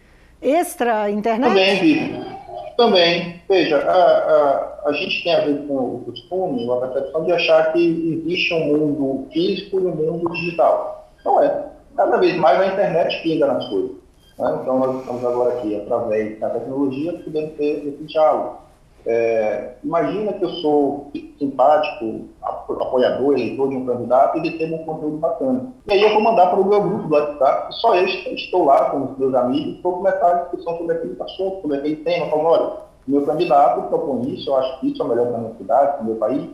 Extra-internet? 0.40 2.39
Também, 2.80 3.42
veja, 3.46 3.76
a, 3.76 3.92
a, 3.92 4.88
a 4.88 4.92
gente 4.94 5.22
tem 5.22 5.34
a 5.34 5.40
ver 5.40 5.66
com 5.66 5.74
o 5.74 6.02
costume, 6.06 6.66
a 6.72 6.76
percepção 6.76 7.24
de 7.26 7.32
achar 7.32 7.74
que 7.74 8.22
existe 8.24 8.54
um 8.54 8.68
mundo 8.68 9.28
físico 9.30 9.80
e 9.80 9.84
um 9.84 9.94
mundo 9.94 10.32
digital. 10.32 11.06
Não 11.22 11.42
é. 11.42 11.66
Cada 11.94 12.16
vez 12.16 12.38
mais 12.38 12.58
a 12.58 12.68
internet 12.68 13.22
pinga 13.22 13.48
nas 13.48 13.68
coisas. 13.68 13.90
Né? 14.38 14.58
Então, 14.62 14.78
nós 14.78 14.98
estamos 14.98 15.22
agora 15.22 15.58
aqui, 15.58 15.76
através 15.76 16.40
da 16.40 16.48
tecnologia, 16.48 17.12
podendo 17.22 17.50
ter 17.58 17.86
esse 17.86 18.02
diálogo. 18.04 18.60
É, 19.06 19.74
imagina 19.82 20.32
que 20.34 20.44
eu 20.44 20.50
sou 20.50 21.10
simpático, 21.38 22.28
apoiador, 22.42 23.32
eleitor 23.32 23.68
de 23.68 23.76
um 23.76 23.86
candidato 23.86 24.38
e 24.38 24.48
recebo 24.48 24.76
um 24.76 24.84
conteúdo 24.84 25.16
bacana. 25.16 25.72
E 25.86 25.92
aí 25.92 26.02
eu 26.02 26.12
vou 26.12 26.22
mandar 26.22 26.48
para 26.48 26.60
o 26.60 26.66
meu 26.66 26.82
grupo 26.82 27.08
do 27.08 27.14
WhatsApp, 27.14 27.74
só 27.76 27.94
eu 27.96 28.04
estou 28.04 28.64
lá 28.64 28.90
com 28.90 29.04
os 29.04 29.18
meus 29.18 29.34
amigos, 29.34 29.82
vou 29.82 29.94
começar 29.94 30.28
a 30.28 30.34
discussão 30.42 30.76
sobre 30.78 30.96
aquele 30.96 31.16
assunto, 31.20 31.62
sobre 31.62 31.78
aquele 31.78 31.96
tema, 31.96 32.26
falando, 32.26 32.46
olha, 32.46 32.72
meu 33.08 33.24
candidato 33.26 33.88
propõe 33.88 34.34
isso, 34.34 34.50
eu 34.50 34.56
acho 34.56 34.80
que 34.80 34.92
isso 34.92 35.02
é 35.02 35.08
melhor 35.08 35.26
para 35.26 35.36
a 35.36 35.40
minha 35.40 35.54
cidade, 35.54 35.92
para 35.94 36.02
o 36.02 36.04
meu 36.04 36.16
país. 36.16 36.48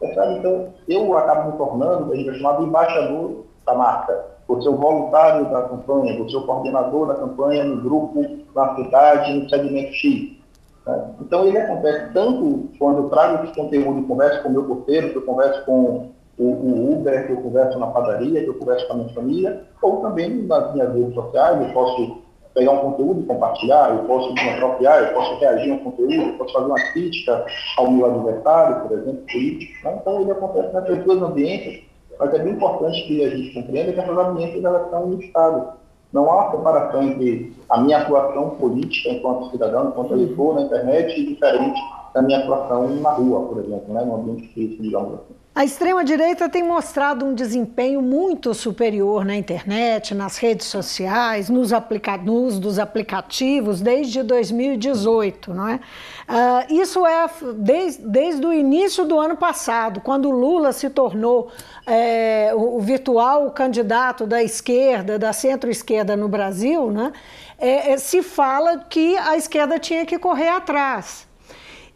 Percebe? 0.00 0.38
Então, 0.38 0.66
eu 0.88 1.16
acabo 1.16 1.52
me 1.52 1.56
tornando, 1.56 2.12
a 2.12 2.16
gente 2.16 2.30
é 2.30 2.34
chamado 2.34 2.64
embaixador 2.64 3.44
da 3.64 3.74
marca. 3.74 4.32
Vou 4.48 4.60
ser 4.60 4.68
o 4.68 4.76
voluntário 4.76 5.48
da 5.50 5.62
campanha, 5.62 6.18
vou 6.18 6.28
ser 6.28 6.36
o 6.38 6.46
coordenador 6.46 7.06
da 7.06 7.14
campanha 7.14 7.62
no 7.62 7.80
grupo, 7.80 8.20
na 8.54 8.74
cidade, 8.74 9.32
no 9.32 9.48
segmento 9.48 9.92
X. 9.92 10.41
Né? 10.86 11.14
Então, 11.20 11.46
ele 11.46 11.58
acontece 11.58 12.12
tanto 12.12 12.68
quando 12.78 12.98
eu 12.98 13.08
trago 13.08 13.44
esse 13.44 13.54
conteúdo 13.54 14.00
e 14.00 14.04
converso 14.04 14.42
com 14.42 14.48
o 14.48 14.52
meu 14.52 14.64
porteiro, 14.64 15.10
que 15.10 15.16
eu 15.16 15.22
converso 15.22 15.64
com 15.64 16.10
o, 16.38 16.44
o, 16.44 16.92
Uber, 16.94 17.26
que 17.26 17.32
eu 17.32 17.42
converso 17.42 17.78
na 17.78 17.86
padaria, 17.88 18.42
que 18.42 18.48
eu 18.48 18.58
converso 18.58 18.86
com 18.86 18.94
a 18.94 18.96
minha 18.96 19.14
família, 19.14 19.64
ou 19.80 20.00
também 20.00 20.42
nas 20.42 20.72
minhas 20.72 20.94
redes 20.94 21.14
sociais, 21.14 21.60
eu 21.60 21.72
posso 21.72 22.22
pegar 22.54 22.72
um 22.72 22.78
conteúdo 22.78 23.20
e 23.20 23.26
compartilhar, 23.26 23.94
eu 23.94 24.04
posso 24.04 24.32
me 24.34 24.50
apropriar, 24.50 25.02
eu 25.02 25.14
posso 25.14 25.38
reagir 25.40 25.70
a 25.70 25.74
um 25.74 25.78
conteúdo, 25.78 26.14
eu 26.14 26.38
posso 26.38 26.52
fazer 26.52 26.66
uma 26.66 26.92
crítica 26.92 27.46
ao 27.78 27.90
meu 27.90 28.06
adversário, 28.06 28.86
por 28.86 28.98
exemplo, 28.98 29.22
político. 29.30 29.72
Né? 29.84 29.98
Então, 30.00 30.20
ele 30.20 30.30
acontece 30.30 30.74
nessas 30.74 30.98
duas 31.04 31.22
ambientes, 31.22 31.84
mas 32.18 32.34
é 32.34 32.38
bem 32.38 32.52
importante 32.52 33.02
que 33.06 33.24
a 33.24 33.30
gente 33.30 33.54
compreenda 33.54 33.92
que 33.92 34.00
essas 34.00 34.18
ambientes 34.18 34.64
elas 34.64 34.84
estão 34.84 35.10
listadas 35.12 35.81
não 36.12 36.30
há 36.30 36.50
separação 36.50 37.02
entre 37.02 37.56
a 37.68 37.80
minha 37.80 37.98
atuação 37.98 38.50
política 38.50 39.10
enquanto 39.10 39.50
cidadão, 39.50 39.88
enquanto 39.88 40.12
eleitor 40.12 40.54
na 40.54 40.62
internet, 40.62 41.18
e 41.18 41.26
diferente 41.26 41.80
da 42.14 42.22
minha 42.22 42.38
atuação 42.40 42.88
na 43.00 43.10
rua, 43.12 43.48
por 43.48 43.58
exemplo, 43.58 43.92
né, 43.94 44.04
no 44.04 44.16
ambiente 44.16 44.48
físico, 44.48 44.82
digamos 44.82 45.14
assim. 45.14 45.41
A 45.54 45.66
extrema-direita 45.66 46.48
tem 46.48 46.62
mostrado 46.62 47.26
um 47.26 47.34
desempenho 47.34 48.00
muito 48.00 48.54
superior 48.54 49.22
na 49.22 49.36
internet, 49.36 50.14
nas 50.14 50.38
redes 50.38 50.66
sociais, 50.66 51.50
nos, 51.50 51.74
aplica 51.74 52.16
nos 52.16 52.58
dos 52.58 52.78
aplicativos 52.78 53.82
desde 53.82 54.22
2018, 54.22 55.52
não 55.52 55.68
é? 55.68 55.74
Uh, 55.74 56.80
isso 56.80 57.04
é 57.04 57.28
desde, 57.56 58.02
desde 58.02 58.46
o 58.46 58.50
início 58.50 59.04
do 59.04 59.20
ano 59.20 59.36
passado, 59.36 60.00
quando 60.00 60.30
Lula 60.30 60.72
se 60.72 60.88
tornou 60.88 61.50
é, 61.86 62.52
o, 62.54 62.78
o, 62.78 62.80
virtual 62.80 63.50
candidato 63.50 64.26
da 64.26 64.42
esquerda, 64.42 65.18
da 65.18 65.34
centro-esquerda 65.34 66.16
no 66.16 66.28
Brasil, 66.28 66.90
né? 66.90 67.12
É, 67.58 67.92
é, 67.92 67.98
se 67.98 68.22
fala 68.22 68.86
que 68.88 69.18
a 69.18 69.36
esquerda 69.36 69.78
tinha 69.78 70.06
que 70.06 70.18
correr 70.18 70.48
atrás. 70.48 71.30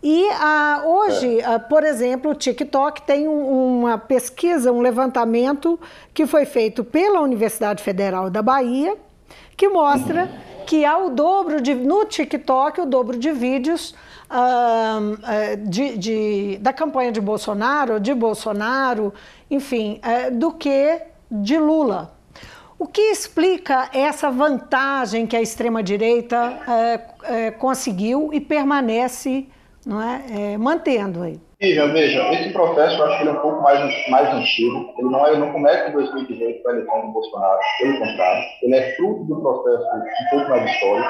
E 0.02 0.28
ah, 0.30 0.82
hoje, 0.84 1.42
ah, 1.42 1.58
por 1.58 1.82
exemplo, 1.82 2.30
o 2.30 2.34
TikTok 2.34 3.02
tem 3.02 3.26
um, 3.26 3.80
uma 3.80 3.98
pesquisa, 3.98 4.70
um 4.70 4.80
levantamento 4.80 5.80
que 6.12 6.26
foi 6.26 6.44
feito 6.44 6.84
pela 6.84 7.20
Universidade 7.20 7.82
Federal 7.82 8.30
da 8.30 8.42
Bahia, 8.42 8.96
que 9.56 9.68
mostra 9.68 10.30
que 10.66 10.84
há 10.84 10.98
o 10.98 11.10
dobro 11.10 11.60
de, 11.60 11.74
no 11.74 12.04
TikTok, 12.04 12.80
o 12.80 12.86
dobro 12.86 13.18
de 13.18 13.32
vídeos 13.32 13.94
ah, 14.28 14.98
de, 15.58 15.96
de, 15.96 16.58
da 16.58 16.72
campanha 16.72 17.10
de 17.10 17.20
Bolsonaro, 17.20 17.98
de 17.98 18.12
Bolsonaro, 18.14 19.14
enfim, 19.50 20.00
eh, 20.02 20.30
do 20.30 20.52
que 20.52 21.00
de 21.30 21.58
Lula. 21.58 22.12
O 22.78 22.86
que 22.86 23.00
explica 23.00 23.88
essa 23.92 24.30
vantagem 24.30 25.26
que 25.26 25.34
a 25.34 25.40
extrema-direita 25.40 26.60
eh, 26.68 27.00
eh, 27.22 27.50
conseguiu 27.52 28.30
e 28.32 28.40
permanece 28.40 29.48
não 29.86 30.02
é? 30.02 30.24
é 30.28 30.58
mantendo 30.58 31.22
aí. 31.22 31.38
Veja, 31.58 31.86
veja, 31.86 32.32
esse 32.34 32.52
processo 32.52 32.98
eu 32.98 33.04
acho 33.06 33.16
que 33.16 33.22
ele 33.22 33.30
é 33.30 33.32
um 33.32 33.40
pouco 33.40 33.62
mais, 33.62 34.08
mais 34.10 34.34
antigo. 34.34 34.92
Ele 34.98 35.08
não, 35.08 35.26
ele 35.26 35.38
não 35.38 35.52
começa 35.52 35.88
em 35.88 35.92
2018 35.92 36.62
com 36.62 36.68
a 36.68 36.72
eleição 36.72 37.06
do 37.06 37.12
Bolsonaro, 37.12 37.60
pelo 37.78 37.98
contrário. 37.98 38.44
Ele 38.62 38.74
é 38.74 38.96
fruto 38.96 39.24
do 39.24 39.40
processo 39.40 39.84
um 39.86 40.30
pouco 40.30 40.50
mais 40.50 40.70
histórico. 40.70 41.08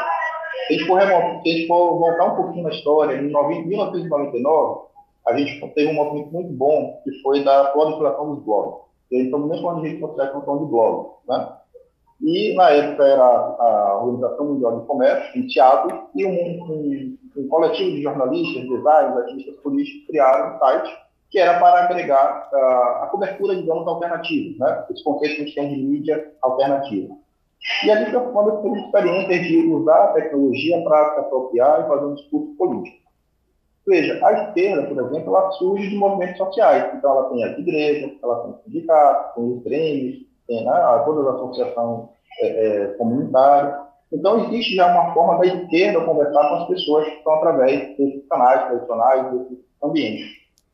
Se 0.69 0.75
a 0.75 0.79
gente 0.79 0.87
for, 0.87 1.01
se 1.01 1.07
a 1.07 1.53
gente 1.53 1.67
for 1.67 1.99
voltar 1.99 2.25
um 2.27 2.37
pouquinho 2.37 2.63
na 2.65 2.71
história, 2.71 3.17
em 3.17 3.23
1999, 3.23 4.87
a 5.27 5.37
gente 5.37 5.75
teve 5.75 5.91
um 5.91 5.95
movimento 5.95 6.33
muito 6.33 6.53
bom, 6.53 7.01
que 7.03 7.11
foi 7.23 7.43
da 7.43 7.65
proliferação 7.67 8.35
dos 8.35 8.45
blogs. 8.45 8.87
E 9.11 9.25
pelo 9.25 9.47
menos 9.47 9.61
quando 9.61 9.85
a 9.85 9.89
gente 9.89 10.01
consegue 10.01 10.31
a 10.31 10.39
de 10.39 10.65
blogs, 10.67 11.13
né? 11.29 11.56
E, 12.21 12.55
na 12.55 12.71
época, 12.71 13.05
era 13.05 13.23
a 13.23 14.01
Organização 14.03 14.47
Mundial 14.47 14.81
de 14.81 14.87
Comércio, 14.87 15.39
em 15.39 15.47
teatro, 15.47 16.09
e 16.15 16.25
um, 16.25 16.31
um, 16.31 17.19
um 17.37 17.49
coletivo 17.49 17.91
de 17.91 18.03
jornalistas, 18.03 18.63
designers, 18.63 19.17
artistas 19.19 19.57
políticos 19.57 20.07
criaram 20.07 20.57
um 20.57 20.59
site 20.59 21.07
que 21.31 21.39
era 21.39 21.59
para 21.59 21.85
agregar 21.85 22.49
uh, 22.53 23.05
a 23.05 23.09
cobertura, 23.09 23.57
digamos, 23.57 23.87
alternativa, 23.87 24.65
né? 24.65 24.87
esse 24.91 25.03
conceito 25.03 25.35
que 25.35 25.43
a 25.43 25.45
gente 25.45 25.55
tem 25.55 25.75
de 25.75 25.83
mídia 25.83 26.33
alternativa. 26.41 27.15
E 27.85 27.91
ali 27.91 28.11
foi 28.11 28.21
quando 28.33 28.51
eu 28.51 28.63
tive 28.63 28.81
experiência 28.81 29.43
de 29.43 29.67
usar 29.69 30.05
a 30.05 30.13
tecnologia 30.13 30.83
para 30.83 31.15
se 31.15 31.21
apropriar 31.21 31.85
e 31.85 31.89
fazer 31.89 32.05
um 32.05 32.15
discurso 32.15 32.55
político. 32.57 33.07
Veja, 33.87 34.25
a 34.25 34.33
esquerda, 34.45 34.83
por 34.83 35.05
exemplo, 35.05 35.37
ela 35.37 35.51
surge 35.53 35.89
de 35.89 35.97
movimentos 35.97 36.39
sociais. 36.39 36.93
Então, 36.95 37.11
ela 37.11 37.31
tem 37.31 37.45
as 37.45 37.59
igrejas, 37.59 38.13
ela 38.23 38.41
tem 38.41 38.55
sindicatos, 38.65 39.35
tem 39.35 39.45
os 39.45 39.63
grêmios, 39.63 40.26
tem 40.47 40.65
né, 40.65 41.03
todas 41.05 41.27
as 41.27 41.35
associações 41.35 42.09
é, 42.41 42.47
é, 42.47 42.87
comunitárias. 42.95 43.87
Então, 44.13 44.45
existe 44.45 44.77
já 44.77 44.93
uma 44.93 45.13
forma 45.13 45.39
da 45.39 45.47
esquerda 45.47 46.05
conversar 46.05 46.49
com 46.49 46.55
as 46.57 46.69
pessoas 46.69 47.05
que 47.07 47.17
estão 47.17 47.35
através 47.35 47.97
desses 47.97 48.29
canais 48.29 48.67
tradicionais, 48.67 49.33
desses 49.33 49.59
ambientes. 49.83 50.27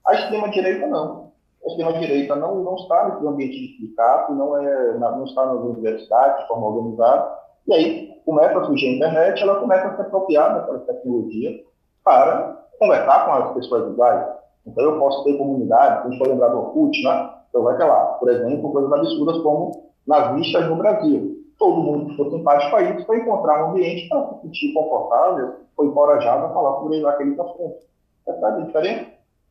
A 0.06 0.14
extrema-direita, 0.14 0.86
não. 0.86 1.32
A 1.64 1.68
extrema-direita 1.68 2.36
não, 2.36 2.56
não 2.56 2.74
está 2.74 3.08
nesse 3.08 3.26
ambiente 3.26 3.52
de 3.52 3.76
sindicato, 3.76 4.34
não, 4.34 4.58
é, 4.58 4.98
não 4.98 5.24
está 5.24 5.46
nas 5.46 5.64
universidades 5.64 6.42
de 6.42 6.48
forma 6.48 6.66
organizada. 6.66 7.38
E 7.66 7.74
aí 7.74 8.12
começa 8.24 8.58
a 8.58 8.64
surgir 8.64 8.88
a 8.88 8.96
internet, 8.96 9.42
ela 9.42 9.60
começa 9.60 9.88
a 9.88 9.96
se 9.96 10.02
apropriar 10.02 10.54
daquela 10.54 10.80
tecnologia 10.80 11.60
para 12.04 12.66
conversar 12.78 13.24
com 13.24 13.32
as 13.32 13.54
pessoas 13.54 13.92
iguais. 13.92 14.26
Então, 14.66 14.84
eu 14.84 14.98
posso 14.98 15.24
ter 15.24 15.38
comunidade, 15.38 16.06
a 16.06 16.10
gente 16.10 16.18
for 16.18 16.28
lembrar 16.28 16.48
do 16.48 16.58
Orkut, 16.58 17.02
né? 17.02 17.30
Então, 17.52 17.64
vai 17.64 17.78
lá, 17.78 18.14
por 18.14 18.30
exemplo, 18.30 18.72
coisas 18.72 18.90
absurdas 18.90 19.42
como 19.42 19.92
nazistas 20.06 20.66
no 20.70 20.76
Brasil. 20.76 21.36
Todo 21.58 21.82
mundo 21.82 22.06
que 22.06 22.16
for 22.16 22.30
simpático 22.30 22.74
a 22.74 22.82
isso 22.82 23.04
foi 23.04 23.18
encontrar 23.18 23.66
um 23.66 23.70
ambiente 23.72 24.08
para 24.08 24.26
se 24.28 24.40
sentir 24.40 24.72
confortável, 24.72 25.56
foi 25.76 25.86
encorajado 25.86 26.46
a 26.46 26.48
falar 26.48 26.80
sobre 26.80 27.06
aqueles 27.06 27.38
assuntos. 27.38 27.86
Percebe 28.24 28.62
a 28.62 28.64
diferença? 28.64 29.06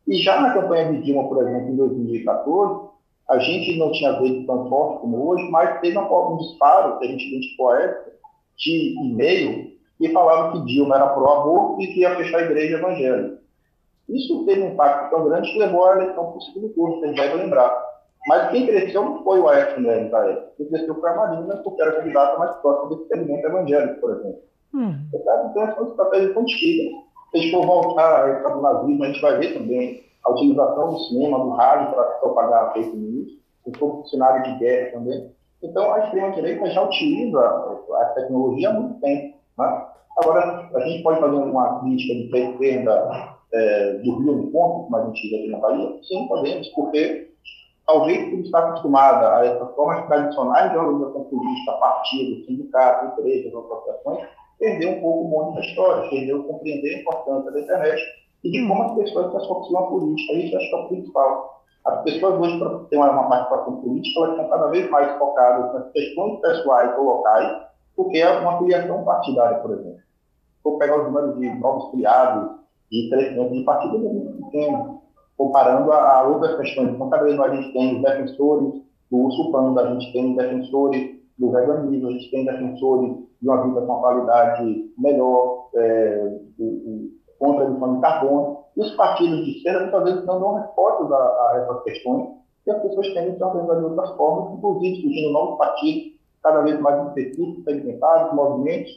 E 0.08 0.18
já 0.18 0.42
na 0.42 0.52
campanha 0.52 0.92
de 0.92 1.04
Dilma, 1.04 1.28
por 1.28 1.44
exemplo, 1.44 1.70
em 1.70 1.76
2014, 1.76 2.90
a 3.30 3.38
gente 3.38 3.78
não 3.78 3.92
tinha 3.92 4.20
visto 4.20 4.48
tão 4.48 4.68
forte 4.68 5.02
como 5.02 5.28
hoje, 5.28 5.48
mas 5.52 5.80
teve 5.80 5.98
um 6.00 6.38
disparo, 6.38 6.98
que 6.98 7.06
a 7.06 7.08
gente 7.08 7.28
identificou 7.28 7.70
a 7.70 7.82
época, 7.82 8.12
de 8.58 8.96
e-mail, 9.00 9.72
que 10.00 10.10
falava 10.10 10.54
que 10.54 10.66
Dilma 10.66 10.96
era 10.96 11.10
pró-aborto 11.10 11.82
e 11.82 11.88
que 11.94 12.00
ia 12.00 12.16
fechar 12.16 12.40
a 12.40 12.46
igreja 12.46 12.78
evangélica. 12.78 13.40
Isso 14.10 14.44
teve 14.46 14.62
um 14.62 14.74
impacto 14.74 15.12
tão 15.12 15.30
grande 15.30 15.52
que 15.52 15.60
levou 15.60 15.86
à 15.86 15.96
eleição 15.96 16.32
para 16.32 16.38
o 16.38 16.42
segundo 16.42 16.70
turno, 16.74 17.00
vocês 17.00 17.16
devem 17.16 17.38
lembrar. 17.38 17.91
Mas 18.28 18.52
quem 18.52 18.68
cresceu 18.68 19.04
não 19.04 19.24
foi 19.24 19.40
o 19.40 19.48
Aécio 19.50 19.82
Neves 19.82 20.12
da 20.12 20.26
época. 20.26 20.52
Quem 20.58 20.68
cresceu 20.68 20.96
foi 20.96 21.10
a 21.10 21.16
Marina, 21.16 21.58
porque 21.58 21.82
era 21.82 21.94
candidata 21.94 22.38
mais 22.38 22.56
próxima 22.58 22.90
desse 22.90 23.08
segmento 23.08 23.48
evangélico, 23.48 24.02
por 24.02 24.12
exemplo. 24.12 24.40
Hum. 24.74 24.96
Então, 25.14 25.76
são 25.76 25.88
estratégias 25.88 26.38
antigas. 26.38 26.94
Se 27.32 27.38
a 27.38 27.40
gente 27.40 27.52
for 27.52 27.66
voltar 27.66 28.24
à 28.24 28.30
época 28.30 28.56
do 28.56 28.62
nazismo, 28.62 29.04
a 29.04 29.08
gente 29.08 29.22
vai 29.22 29.38
ver 29.38 29.54
também 29.54 30.04
a 30.24 30.32
utilização 30.32 30.90
do 30.90 31.00
cinema, 31.00 31.40
do 31.40 31.50
rádio 31.52 31.94
para 31.94 32.04
propagar 32.04 32.74
fake 32.74 32.96
news, 32.96 33.32
for 33.78 34.06
cenário 34.08 34.44
de 34.44 34.60
guerra 34.60 34.92
também. 34.92 35.32
Então, 35.64 35.94
a 35.94 36.06
extrema-direita 36.06 36.70
já 36.72 36.84
utiliza 36.84 37.40
a 37.40 38.06
tecnologia 38.16 38.70
há 38.70 38.74
muito 38.74 39.00
tempo. 39.00 39.38
Né? 39.58 39.86
Agora, 40.18 40.70
a 40.74 40.80
gente 40.82 41.04
pode 41.04 41.20
fazer 41.20 41.36
uma 41.36 41.80
crítica 41.80 42.14
de 42.14 42.50
esquerda 42.52 43.36
é, 43.54 43.94
do 43.94 44.20
Rio 44.20 44.34
no 44.34 44.52
ponto, 44.52 44.86
como 44.86 44.98
a 44.98 45.06
gente 45.06 45.22
diz 45.22 45.40
aqui 45.40 45.48
na 45.50 45.60
Bahia? 45.60 45.90
Sim, 46.04 46.28
podemos, 46.28 46.68
porque 46.70 47.31
talvez 47.92 48.30
por 48.30 48.40
estar 48.40 48.60
acostumada 48.60 49.36
a 49.36 49.46
essas 49.46 49.76
formas 49.76 50.06
tradicionais 50.08 50.72
de 50.72 50.78
organização 50.78 51.24
política, 51.26 51.74
partido, 51.74 52.46
sindicato, 52.46 53.20
igrejas, 53.20 53.54
associações, 53.54 54.28
perdeu 54.58 54.92
um 54.92 55.02
pouco 55.02 55.22
o 55.22 55.28
mundo 55.28 55.56
da 55.56 55.62
história, 55.62 56.10
perdeu 56.10 56.44
compreender 56.44 56.96
a 56.96 57.00
importância 57.00 57.52
da 57.52 57.60
internet 57.60 58.02
e 58.44 58.52
de 58.52 58.68
como 58.68 58.84
as 58.84 58.96
pessoas 58.96 59.32
se 59.32 59.38
associam 59.38 59.80
à 59.80 59.88
política. 59.88 60.34
Isso 60.34 60.58
acho 60.58 60.70
que 60.70 60.76
é 60.76 60.78
o 60.78 60.88
principal. 60.88 61.62
As 61.84 62.04
pessoas 62.04 62.40
hoje, 62.40 62.60
para 62.60 62.80
ter 62.86 62.98
uma, 62.98 63.28
participação 63.28 63.82
política, 63.82 64.20
elas 64.20 64.32
estão 64.32 64.50
cada 64.50 64.68
vez 64.68 64.90
mais 64.90 65.18
focadas 65.18 65.74
nas 65.74 65.92
questões 65.92 66.40
pessoais 66.40 66.98
ou 66.98 67.04
locais, 67.06 67.62
porque 67.96 68.20
é 68.20 68.40
uma 68.40 68.60
filiação 68.60 69.04
partidária, 69.04 69.58
por 69.58 69.72
exemplo. 69.72 70.00
Vou 70.64 70.78
pegar 70.78 71.02
os 71.02 71.06
números 71.06 71.38
de 71.40 71.50
novos 71.60 71.92
criados 71.92 72.52
e 72.92 73.10
crescimento 73.10 73.52
de 73.52 73.64
partido, 73.64 73.96
é 73.96 74.00
muito 74.00 74.46
pequeno, 74.46 75.01
comparando 75.42 75.92
a, 75.92 76.20
a, 76.20 76.28
outras 76.28 76.56
questões. 76.58 76.90
Então, 76.90 77.10
vez 77.10 77.36
mais 77.36 77.52
a 77.52 77.56
gente 77.56 77.74
tem 77.74 78.00
defensores 78.00 78.84
do 79.10 79.18
urso 79.18 79.52
panda, 79.52 79.82
a 79.82 79.94
gente 79.94 80.14
tem 80.14 80.36
defensores 80.36 81.20
do 81.40 81.50
veganismo, 81.50 82.10
a 82.10 82.12
gente 82.12 82.30
tem 82.30 82.46
defensores 82.46 83.16
de 83.42 83.50
uma 83.50 83.64
vida 83.64 83.82
com 83.82 84.00
qualidade 84.00 84.92
melhor, 85.00 85.70
é, 85.76 86.38
contra 87.40 87.64
a 87.64 87.68
emissão 87.68 87.96
de 87.96 88.02
carbono. 88.02 88.58
E 88.78 88.82
os 88.82 88.92
partidos 88.92 89.44
de 89.44 89.58
esquerda 89.58 89.82
muitas 89.82 90.04
vezes 90.04 90.26
não 90.28 90.40
dão 90.40 90.54
respostas 90.54 91.12
a, 91.12 91.18
a 91.18 91.64
essas 91.64 91.84
questões, 91.84 92.30
e 92.68 92.72
as 92.72 92.82
pessoas 92.84 93.08
tendem 93.08 93.32
a 93.32 93.36
se 93.36 93.44
organizar 93.44 93.80
de 93.80 93.86
outras 93.86 94.12
formas, 94.12 94.54
inclusive 94.60 95.02
surgindo 95.02 95.34
novos 95.34 95.58
partidos, 95.58 96.20
cada 96.44 96.62
vez 96.62 96.80
mais 96.80 97.08
específicos, 97.08 97.64
segmentados, 97.64 98.36
movimentos, 98.36 98.92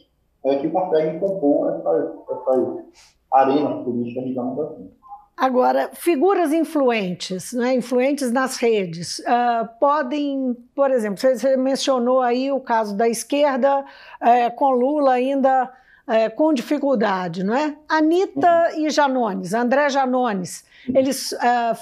é, 0.44 0.56
que 0.58 0.68
conseguem 0.68 1.18
compor 1.18 1.70
essas, 1.70 2.12
essas 2.28 2.84
arenas 3.32 3.82
políticas, 3.82 4.24
digamos 4.24 4.60
assim. 4.60 4.90
Agora, 5.36 5.90
figuras 5.92 6.52
influentes, 6.52 7.52
né, 7.52 7.74
influentes 7.74 8.30
nas 8.30 8.56
redes, 8.56 9.18
uh, 9.18 9.68
podem, 9.80 10.56
por 10.74 10.90
exemplo, 10.90 11.18
você 11.18 11.56
mencionou 11.56 12.20
aí 12.20 12.52
o 12.52 12.60
caso 12.60 12.96
da 12.96 13.08
esquerda 13.08 13.80
uh, 13.80 14.54
com 14.54 14.70
Lula 14.70 15.12
ainda 15.12 15.70
é, 16.06 16.28
com 16.28 16.52
dificuldade, 16.52 17.42
não 17.42 17.54
é? 17.54 17.76
Anitta 17.88 18.72
uhum. 18.74 18.86
e 18.86 18.90
Janones, 18.90 19.54
André 19.54 19.88
Janones, 19.88 20.64
eles 20.94 21.32
é, 21.32 21.72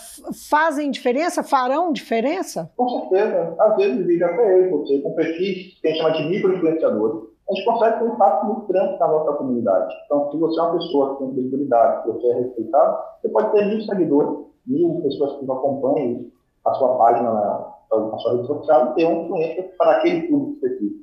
fazem 0.48 0.90
diferença, 0.90 1.42
farão 1.42 1.92
diferença? 1.92 2.70
Com 2.76 3.08
certeza. 3.08 3.56
Às 3.58 3.76
vezes, 3.76 4.06
vive 4.06 4.22
até 4.22 4.60
eu 4.60 4.70
você, 4.70 4.98
com 5.00 5.12
perfis 5.14 5.78
que 5.80 5.88
a 5.88 5.90
gente 5.90 5.98
chama 5.98 6.12
de 6.12 6.24
micro-influenciadores, 6.28 7.31
a 7.52 7.54
gente 7.54 7.64
consegue 7.66 7.98
ter 7.98 8.04
um 8.04 8.14
impacto 8.14 8.46
muito 8.46 8.66
grande 8.66 8.98
na 8.98 9.08
nossa 9.08 9.32
comunidade. 9.34 9.94
Então, 10.06 10.30
se 10.30 10.38
você 10.38 10.58
é 10.58 10.62
uma 10.62 10.72
pessoa 10.78 11.12
que 11.12 11.18
tem 11.18 11.32
credibilidade, 11.32 12.02
que 12.02 12.12
você 12.12 12.26
é 12.28 12.34
respeitado, 12.34 12.98
você 13.20 13.28
pode 13.28 13.52
ter 13.52 13.66
mil 13.66 13.80
seguidores, 13.82 14.46
mil 14.66 15.00
pessoas 15.02 15.38
que 15.38 15.44
acompanham 15.44 16.26
a 16.64 16.74
sua 16.74 16.96
página 16.96 17.30
na, 17.30 17.74
na 17.98 18.18
sua 18.18 18.32
rede 18.32 18.46
social 18.46 18.90
e 18.90 18.94
ter 18.94 19.04
uma 19.04 19.22
influência 19.22 19.70
para 19.76 19.98
aquele 19.98 20.28
público 20.28 20.52
específico. 20.54 21.02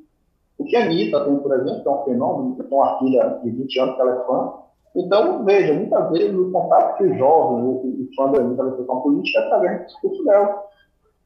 O 0.57 0.65
que 0.65 0.75
a 0.75 0.85
Anitta 0.85 1.23
tem, 1.23 1.37
por 1.37 1.53
exemplo, 1.53 1.83
é 1.85 1.89
um 1.89 2.03
fenômeno, 2.03 2.55
tem 2.55 2.77
uma 2.77 2.99
filha 2.99 3.39
de 3.43 3.49
20 3.49 3.79
anos 3.79 3.95
que 3.95 4.01
ela 4.01 4.11
é 4.11 4.25
fã. 4.25 4.53
Então, 4.95 5.45
veja, 5.45 5.73
muitas 5.73 6.09
vezes 6.09 6.35
o 6.35 6.51
contato 6.51 6.97
que 6.97 7.03
o 7.03 7.17
jovem, 7.17 7.63
o, 7.63 7.69
o 7.69 8.09
fã 8.15 8.31
da 8.31 8.39
Anitta 8.39 8.63
vai 8.63 8.73
ter 8.73 8.83
com 8.83 8.97
a 8.97 9.01
política 9.01 9.39
é 9.39 9.43
através 9.45 9.79
do 9.79 9.85
discurso 9.85 10.23
dela. 10.25 10.63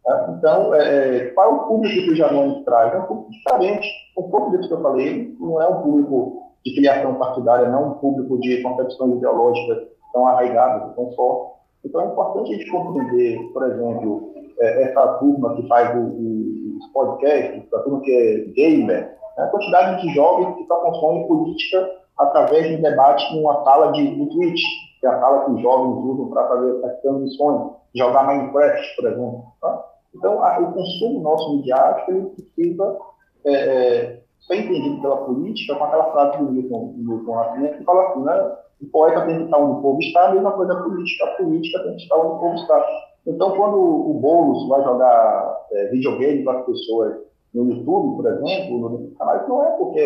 Né? 0.06 0.36
Então, 0.38 0.74
é, 0.76 1.28
é, 1.28 1.34
é 1.36 1.48
o 1.48 1.60
público 1.60 2.06
que 2.06 2.12
o 2.12 2.16
Janones 2.16 2.64
traz? 2.66 2.94
É 2.94 3.00
um 3.00 3.04
público 3.04 3.32
diferente. 3.32 3.88
Um 4.18 4.24
pouco 4.24 4.52
disso 4.52 4.68
que 4.68 4.74
eu 4.74 4.82
falei, 4.82 5.36
não 5.40 5.62
é 5.62 5.68
um 5.68 5.82
público 5.82 6.44
de 6.66 6.76
filiação 6.76 7.16
partidária, 7.16 7.70
não 7.70 7.80
é 7.80 7.86
um 7.88 7.94
público 7.96 8.40
de 8.40 8.62
concepções 8.62 9.16
ideológicas 9.16 9.88
tão 10.14 10.28
arraigadas, 10.28 10.96
tão 10.96 11.12
fortes. 11.12 11.54
Então, 11.84 12.02
é 12.02 12.06
importante 12.06 12.54
a 12.54 12.58
gente 12.58 12.72
compreender, 12.72 13.52
por 13.52 13.64
exemplo, 13.64 14.34
é, 14.60 14.84
essa 14.84 15.08
turma 15.16 15.56
que 15.56 15.68
faz 15.68 15.96
o, 15.96 16.00
o, 16.00 16.78
os 16.78 16.88
podcasts, 16.94 17.74
a 17.74 17.80
turma 17.80 18.02
que 18.02 18.12
é 18.12 18.38
gamer, 18.54 19.18
né? 19.38 19.44
a 19.44 19.48
quantidade 19.48 20.02
de 20.02 20.14
jovens 20.14 20.56
que 20.56 20.66
só 20.66 20.76
consomem 20.76 21.28
política 21.28 21.90
através 22.18 22.68
de 22.68 22.76
um 22.76 22.82
debate 22.82 23.36
numa 23.36 23.64
sala 23.64 23.92
de, 23.92 24.16
de 24.16 24.30
Twitch, 24.30 24.62
que 25.00 25.08
é 25.08 25.10
a 25.10 25.20
sala 25.20 25.46
que 25.46 25.52
os 25.52 25.62
jovens 25.62 26.06
usam 26.06 26.30
para 26.30 26.48
fazer 26.48 26.86
as 26.86 27.02
transmissões, 27.02 27.72
jogar 27.96 28.28
Minecraft, 28.28 28.96
por 28.96 29.12
exemplo. 29.12 29.44
Tá? 29.60 29.86
Então, 30.16 30.44
a, 30.44 30.60
o 30.60 30.74
consumo 30.74 31.22
nosso 31.22 31.58
midiático 31.58 32.12
ele 32.12 32.26
precisa 32.30 32.98
é, 33.46 33.54
é, 33.54 34.22
ser 34.48 34.56
entendido 34.56 35.02
pela 35.02 35.18
política 35.18 35.76
com 35.76 35.84
aquela 35.84 36.12
frase 36.12 36.38
do 36.38 36.52
Milton, 36.52 36.94
Milton 36.98 37.36
Nascimento 37.36 37.78
que 37.78 37.84
fala 37.84 38.10
assim, 38.10 38.24
né? 38.24 38.58
O 38.82 38.86
poeta 38.88 39.26
tem 39.26 39.38
que 39.38 39.44
estar 39.46 39.58
onde 39.58 39.80
o 39.80 39.82
povo 39.82 40.00
está, 40.00 40.28
a 40.28 40.34
mesma 40.34 40.52
coisa 40.52 40.74
a 40.74 40.84
política. 40.84 41.26
A 41.26 41.36
política 41.36 41.84
tem 41.84 41.96
que 41.96 42.04
estar 42.04 42.18
onde 42.18 42.36
o 42.36 42.40
povo 42.40 42.56
está. 42.56 42.86
Então, 43.26 43.52
quando 43.52 43.78
o 43.78 44.14
Boulos 44.16 44.68
vai 44.68 44.84
jogar 44.84 45.66
é, 45.72 45.88
videogame 45.88 46.44
para 46.44 46.60
as 46.60 46.66
pessoas 46.66 47.16
no 47.54 47.70
YouTube, 47.70 48.18
por 48.18 48.26
exemplo, 48.26 48.80
no 48.80 49.16
canal, 49.16 49.48
não 49.48 49.64
é 49.64 49.72
porque 49.78 50.00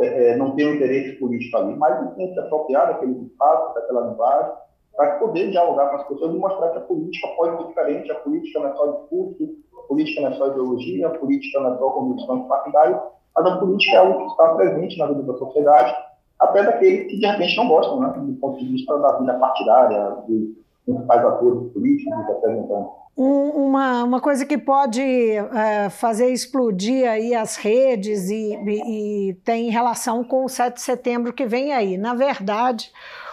é, 0.00 0.30
é, 0.32 0.36
não 0.36 0.56
tem 0.56 0.66
um 0.66 0.74
interesse 0.74 1.18
político 1.18 1.56
ali, 1.56 1.76
mas 1.76 2.14
tem 2.16 2.28
que 2.28 2.34
se 2.34 2.40
apropriar 2.40 2.88
daquele 2.88 3.12
espaço, 3.22 3.74
daquela 3.74 4.08
linguagem, 4.08 4.52
para 4.96 5.18
poder 5.18 5.50
dialogar 5.50 5.88
com 5.88 5.96
as 5.96 6.08
pessoas 6.08 6.34
e 6.34 6.38
mostrar 6.38 6.68
que 6.70 6.78
a 6.78 6.82
política 6.82 7.28
pode 7.36 7.56
ser 7.56 7.68
diferente, 7.68 8.10
a 8.10 8.14
política 8.16 8.60
não 8.60 8.68
é 8.68 8.74
só 8.74 8.86
discurso, 8.86 9.56
a 9.78 9.82
política 9.88 10.20
não 10.20 10.28
é 10.28 10.32
só 10.34 10.46
ideologia, 10.48 11.06
a 11.06 11.18
política 11.18 11.60
não 11.60 11.74
é 11.74 11.78
só 11.78 11.90
convicções 11.90 12.46
partidárias, 12.46 13.00
mas 13.34 13.46
a 13.46 13.56
política 13.58 13.96
é 13.96 13.98
algo 13.98 14.18
que 14.18 14.30
está 14.30 14.54
presente 14.54 14.98
na 14.98 15.06
vida 15.06 15.22
da 15.22 15.38
sociedade, 15.38 15.94
até 16.38 16.62
daqueles 16.62 17.10
que 17.10 17.18
de 17.18 17.26
repente 17.26 17.56
não 17.56 17.68
gostam, 17.68 18.00
né, 18.00 18.12
do 18.16 18.34
ponto 18.34 18.58
de 18.58 18.68
vista 18.68 18.98
da 18.98 19.18
vida 19.18 19.34
partidária, 19.34 20.16
dos 20.28 20.56
principais 20.84 21.24
atores 21.24 21.72
políticos 21.72 22.26
representantes 22.26 23.02
uma, 23.14 24.04
uma 24.04 24.20
coisa 24.20 24.46
que 24.46 24.56
pode 24.56 25.02
é, 25.02 25.90
fazer 25.90 26.32
explodir 26.32 27.08
aí 27.08 27.34
as 27.34 27.56
redes 27.56 28.30
e, 28.30 28.54
e, 28.54 29.30
e, 29.30 29.34
tem 29.44 29.70
relação 29.70 30.24
com 30.24 30.44
o 30.44 30.48
7 30.48 30.74
de 30.74 30.80
setembro 30.80 31.32
que 31.32 31.46
vem 31.46 31.72
aí. 31.72 31.98
Na 31.98 32.14
verdade, 32.14 32.90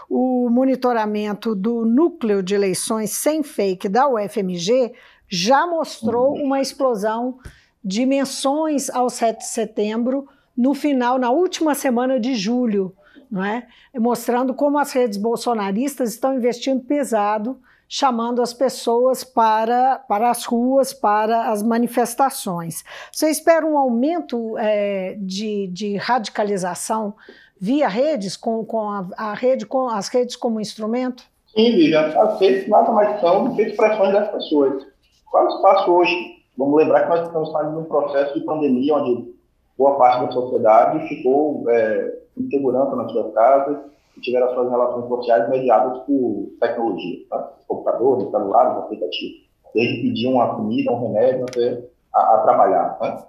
o 0.10 0.50
monitoramento 0.50 1.54
do 1.54 1.86
núcleo 1.86 2.42
de 2.42 2.56
eleições 2.56 3.12
sem 3.12 3.44
fake 3.44 3.88
da 3.88 4.08
UFMG 4.08 4.94
já 5.28 5.68
mostrou 5.68 6.34
uma 6.34 6.60
explosão 6.60 7.38
de 7.84 8.06
menções 8.06 8.90
ao 8.90 9.10
7 9.10 9.38
de 9.38 9.48
setembro 9.48 10.28
no 10.58 10.74
final, 10.74 11.20
na 11.20 11.30
última 11.30 11.76
semana 11.76 12.20
de 12.20 12.36
julho, 12.36 12.94
não 13.30 13.44
é? 13.44 13.68
mostrando 13.98 14.54
como 14.54 14.80
as 14.80 14.92
redes 14.92 15.18
bolsonaristas 15.18 16.12
estão 16.12 16.36
investindo 16.36 16.84
pesado 16.84 17.60
chamando 17.92 18.40
as 18.40 18.54
pessoas 18.54 19.24
para, 19.24 19.98
para 19.98 20.30
as 20.30 20.46
ruas, 20.46 20.94
para 20.94 21.50
as 21.50 21.64
manifestações. 21.64 22.84
Você 23.12 23.32
espera 23.32 23.66
um 23.66 23.76
aumento 23.76 24.56
é, 24.60 25.18
de, 25.20 25.68
de 25.74 25.98
radicalização 25.98 27.16
via 27.60 27.88
redes, 27.88 28.38
com, 28.38 28.64
com 28.64 28.90
a, 28.90 29.08
a, 29.18 29.34
rede, 29.34 29.66
com 29.66 29.90
as 29.90 30.08
redes 30.08 30.36
como 30.36 30.62
instrumento? 30.62 31.24
Sim, 31.48 31.70
Lívia. 31.70 32.00
As 32.00 32.40
redes 32.40 32.68
nada 32.70 32.92
mais 32.92 33.20
são 33.20 33.46
do 33.46 33.56
que 33.56 33.64
expressões 33.64 34.14
das 34.14 34.30
pessoas. 34.32 34.86
Qual 35.30 35.44
é 35.44 35.48
o 35.48 35.56
espaço 35.56 35.92
hoje? 35.92 36.40
Vamos 36.58 36.78
lembrar 36.78 37.04
que 37.04 37.10
nós 37.10 37.28
estamos 37.28 37.52
saindo 37.52 37.72
de 37.72 37.78
um 37.78 37.86
processo 37.86 38.34
de 38.40 38.46
pandemia 38.46 38.96
onde 38.96 39.34
boa 39.78 39.98
parte 39.98 40.26
da 40.26 40.32
sociedade 40.32 41.08
ficou 41.08 41.64
é, 41.70 42.20
em 42.38 42.50
segurança 42.50 42.96
nas 42.96 43.12
suas 43.12 43.34
casas, 43.34 43.78
que 44.14 44.22
tiveram 44.22 44.54
suas 44.54 44.70
relações 44.70 45.08
sociais 45.08 45.50
mediadas 45.50 46.00
por 46.00 46.50
tecnologia, 46.60 47.20
tá? 47.30 47.54
computadores, 47.68 48.30
celulares, 48.30 48.78
aplicativos. 48.78 49.50
Desde 49.74 50.02
pedir 50.02 50.28
uma 50.28 50.56
comida, 50.56 50.92
um 50.92 51.08
remédio, 51.08 51.46
até 51.46 51.84
a, 52.14 52.36
a 52.36 52.38
trabalhar. 52.40 52.98
Né? 53.02 53.24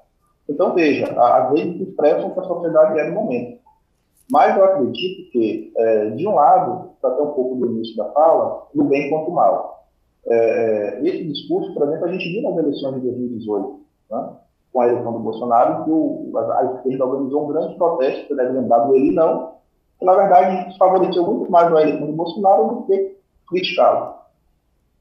Então, 0.49 0.75
veja, 0.75 1.07
às 1.07 1.53
vezes 1.53 1.81
expressam 1.81 2.29
o 2.29 2.35
que 2.35 2.40
a 2.40 2.45
sociedade 2.45 2.99
é 2.99 3.09
no 3.09 3.14
momento. 3.14 3.61
Mas 4.31 4.57
eu 4.57 4.64
acredito 4.64 5.31
que, 5.31 5.73
é, 5.77 6.11
de 6.11 6.27
um 6.27 6.35
lado, 6.35 6.90
para 7.01 7.11
ter 7.11 7.23
um 7.23 7.33
pouco 7.33 7.57
do 7.57 7.66
início 7.66 7.97
da 7.97 8.05
fala, 8.12 8.66
do 8.75 8.85
bem 8.85 9.11
quanto 9.11 9.31
mal. 9.31 9.87
É, 10.27 11.01
é, 11.01 11.09
esse 11.09 11.25
discurso, 11.25 11.75
por 11.75 11.83
exemplo, 11.83 12.07
a 12.07 12.12
gente 12.12 12.33
viu 12.33 12.43
nas 12.49 12.59
eleições 12.59 12.95
de 12.95 13.01
2018, 13.01 13.81
né, 14.11 14.31
com 14.73 14.81
a 14.81 14.88
eleição 14.88 15.12
do 15.12 15.19
Bolsonaro, 15.19 15.85
que 15.85 15.90
o, 15.90 16.31
a, 16.37 16.59
a 16.61 16.64
esquerda 16.77 17.07
organizou 17.07 17.45
um 17.45 17.49
grande 17.49 17.75
protesto, 17.75 18.29
você 18.29 18.37
deve 18.37 18.53
lembrar 18.53 18.79
do 18.81 18.95
ele 18.95 19.12
não, 19.12 19.55
que 19.99 20.05
na 20.05 20.14
verdade 20.14 20.79
favoreceu 20.79 21.27
muito 21.27 21.51
mais 21.51 21.73
a 21.73 21.83
eleição 21.83 22.07
do 22.07 22.12
Bolsonaro 22.12 22.69
do 22.69 22.83
que 22.83 23.16
criticá-lo. 23.49 24.14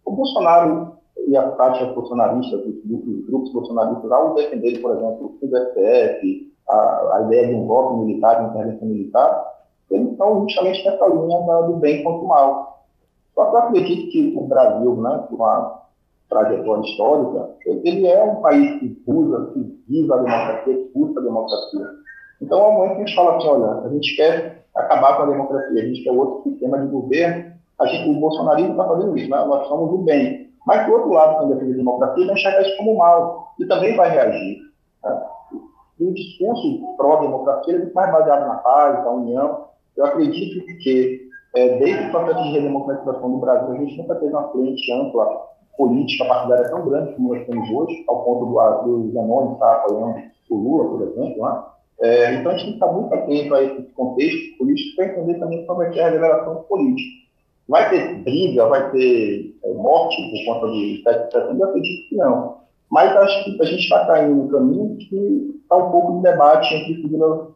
O 0.06 0.12
Bolsonaro 0.12 0.94
e 1.28 1.38
as 1.38 1.54
práticas 1.56 1.94
bolsonaristas, 1.94 2.62
os, 2.62 2.76
os 2.86 3.26
grupos 3.28 3.54
bolsonaristas, 3.54 4.12
ao 4.12 4.34
defender, 4.34 4.82
por 4.82 4.98
exemplo, 4.98 5.38
o 5.40 5.46
STF, 5.46 6.49
a, 6.70 7.18
a 7.18 7.22
ideia 7.26 7.48
de 7.48 7.56
um 7.56 7.66
golpe 7.66 8.06
militar, 8.06 8.40
de 8.40 8.50
intervenção 8.50 8.88
militar, 8.88 9.50
eles 9.90 10.12
estão 10.12 10.42
justamente 10.42 10.86
nessa 10.86 11.08
linha 11.08 11.42
da, 11.42 11.62
do 11.62 11.74
bem 11.78 12.04
contra 12.04 12.24
o 12.24 12.28
mal. 12.28 12.84
Só 13.34 13.46
que 13.46 13.56
eu 13.56 13.60
acredito 13.60 14.12
que 14.12 14.36
o 14.38 14.42
Brasil, 14.48 14.96
né, 14.98 15.24
com 15.28 15.36
uma 15.36 15.80
trajetória 16.30 16.84
histórica, 16.84 17.50
ele 17.66 18.06
é 18.06 18.24
um 18.24 18.36
país 18.36 18.80
que 18.80 19.02
usa, 19.08 19.52
que 19.54 19.82
vive 19.88 20.14
a 20.14 20.18
democracia, 20.18 20.76
que 20.76 20.92
busca 20.94 21.20
a 21.20 21.24
democracia. 21.24 21.88
Então, 22.42 22.62
ao 22.62 22.74
momento 22.74 22.98
que 22.98 23.02
a 23.02 23.06
gente 23.06 23.16
fala 23.16 23.38
assim, 23.38 23.48
olha, 23.48 23.86
a 23.86 23.90
gente 23.90 24.16
quer 24.16 24.64
acabar 24.76 25.18
com 25.18 25.24
a 25.24 25.26
democracia, 25.26 25.82
a 25.82 25.86
gente 25.86 26.04
quer 26.04 26.12
outro 26.12 26.44
sistema 26.44 26.78
de 26.80 26.88
governo, 26.88 27.52
a 27.80 27.86
gente, 27.88 28.10
o 28.10 28.20
bolsonarismo 28.20 28.72
está 28.72 28.88
fazendo 28.88 29.18
isso, 29.18 29.30
né? 29.30 29.46
nós 29.46 29.68
somos 29.68 29.92
o 29.92 29.98
bem. 30.04 30.50
Mas, 30.68 30.86
do 30.86 30.94
outro 30.94 31.10
lado, 31.10 31.38
quando 31.38 31.56
defende 31.56 31.74
a 31.74 31.78
democracia, 31.78 32.26
vai 32.26 32.36
enxergar 32.36 32.62
isso 32.62 32.78
como 32.78 32.98
mal 32.98 33.54
e 33.60 33.66
também 33.66 33.96
vai 33.96 34.10
reagir. 34.10 34.60
Né? 35.04 35.22
E 36.00 36.04
o 36.06 36.14
discurso 36.14 36.96
pró-democracia 36.96 37.76
é 37.76 37.78
muito 37.80 37.94
mais 37.94 38.12
baseado 38.12 38.48
na 38.48 38.56
paz, 38.56 39.04
na 39.04 39.12
união. 39.12 39.66
Eu 39.98 40.06
acredito 40.06 40.66
que, 40.82 41.28
é, 41.56 41.78
desde 41.78 42.08
o 42.08 42.12
processo 42.12 42.44
de 42.44 42.52
redemocratização 42.52 43.32
do 43.32 43.38
Brasil, 43.38 43.74
a 43.74 43.78
gente 43.78 43.98
nunca 43.98 44.16
teve 44.16 44.32
uma 44.32 44.50
frente 44.50 44.92
ampla 44.94 45.50
política 45.78 46.26
partidária 46.26 46.70
tão 46.70 46.88
grande 46.88 47.14
como 47.14 47.34
nós 47.34 47.46
temos 47.46 47.70
hoje, 47.70 48.04
ao 48.08 48.24
ponto 48.24 48.46
do, 48.46 49.12
Zanoni 49.12 49.54
estar 49.54 49.74
apoiando 49.76 50.22
o 50.50 50.56
Lula, 50.56 50.90
por 50.90 51.02
exemplo. 51.08 51.44
Né? 51.44 51.64
É, 52.02 52.36
então, 52.36 52.52
a 52.52 52.58
gente 52.58 52.64
tem 52.64 52.80
que 52.80 52.86
estar 52.86 52.94
muito 52.94 53.14
atento 53.14 53.56
a 53.56 53.64
esse 53.64 53.82
contexto 53.94 54.58
político 54.58 54.96
para 54.96 55.06
entender 55.06 55.40
também 55.40 55.66
como 55.66 55.84
é 55.84 55.90
que 55.90 56.00
é 56.00 56.06
a 56.06 56.10
revelação 56.10 56.64
política. 56.64 57.20
Vai 57.68 57.90
ter 57.90 58.16
briga, 58.24 58.68
vai 58.68 58.90
ter 58.92 59.56
é, 59.64 59.74
morte 59.74 60.18
por 60.32 60.54
conta 60.54 60.68
do 60.68 61.04
7 61.04 61.26
de 61.26 61.32
setembro? 61.32 61.60
Eu 61.60 61.70
acredito 61.70 62.10
que 62.10 62.16
não. 62.16 62.58
Mas 62.90 63.16
acho 63.16 63.44
que 63.44 63.62
a 63.62 63.66
gente 63.66 63.84
está 63.84 64.06
caindo 64.06 64.36
no 64.36 64.50
caminho 64.50 64.98
que 64.98 65.60
está 65.62 65.78
um 65.78 65.92
pouco 65.92 66.18
de 66.18 66.24
debate 66.24 66.74
entre 66.74 67.02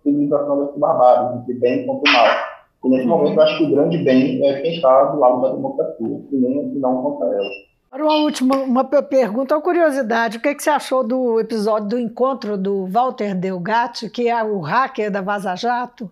civilização 0.03 0.65
das 0.65 0.77
barbáries, 0.77 1.41
entre 1.41 1.53
bem 1.55 1.85
contra 1.87 2.11
o 2.11 2.13
mal. 2.13 2.27
E 2.83 2.89
nesse 2.89 3.03
uhum. 3.07 3.17
momento, 3.17 3.41
acho 3.41 3.57
que 3.57 3.63
o 3.63 3.71
grande 3.71 3.97
bem 3.99 4.45
é 4.45 4.61
quem 4.61 4.75
está 4.75 5.05
do 5.05 5.19
lado 5.19 5.41
da 5.41 5.53
democracia, 5.53 6.21
e, 6.31 6.35
nem, 6.35 6.65
não 6.75 7.01
contra 7.01 7.27
ela. 7.27 7.49
Para 7.89 8.03
uma 8.03 8.15
última 8.17 8.55
uma 8.57 8.83
pergunta, 8.83 9.55
uma 9.55 9.61
curiosidade. 9.61 10.37
O 10.37 10.41
que, 10.41 10.49
é 10.49 10.55
que 10.55 10.63
você 10.63 10.69
achou 10.69 11.03
do 11.03 11.39
episódio 11.39 11.89
do 11.89 11.99
encontro 11.99 12.57
do 12.57 12.85
Walter 12.87 13.35
Delgatti, 13.35 14.09
que 14.09 14.27
é 14.27 14.43
o 14.43 14.59
hacker 14.59 15.11
da 15.11 15.21
Vaza 15.21 15.55
Jato, 15.55 16.11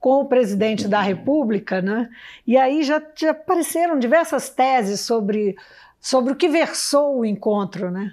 com 0.00 0.20
o 0.20 0.24
presidente 0.26 0.88
da 0.88 1.00
República, 1.00 1.82
né? 1.82 2.08
E 2.46 2.56
aí 2.56 2.82
já, 2.82 3.02
já 3.14 3.30
apareceram 3.30 3.98
diversas 3.98 4.48
teses 4.48 5.00
sobre, 5.00 5.56
sobre 6.00 6.32
o 6.32 6.36
que 6.36 6.48
versou 6.48 7.18
o 7.18 7.24
encontro, 7.24 7.90
né? 7.90 8.12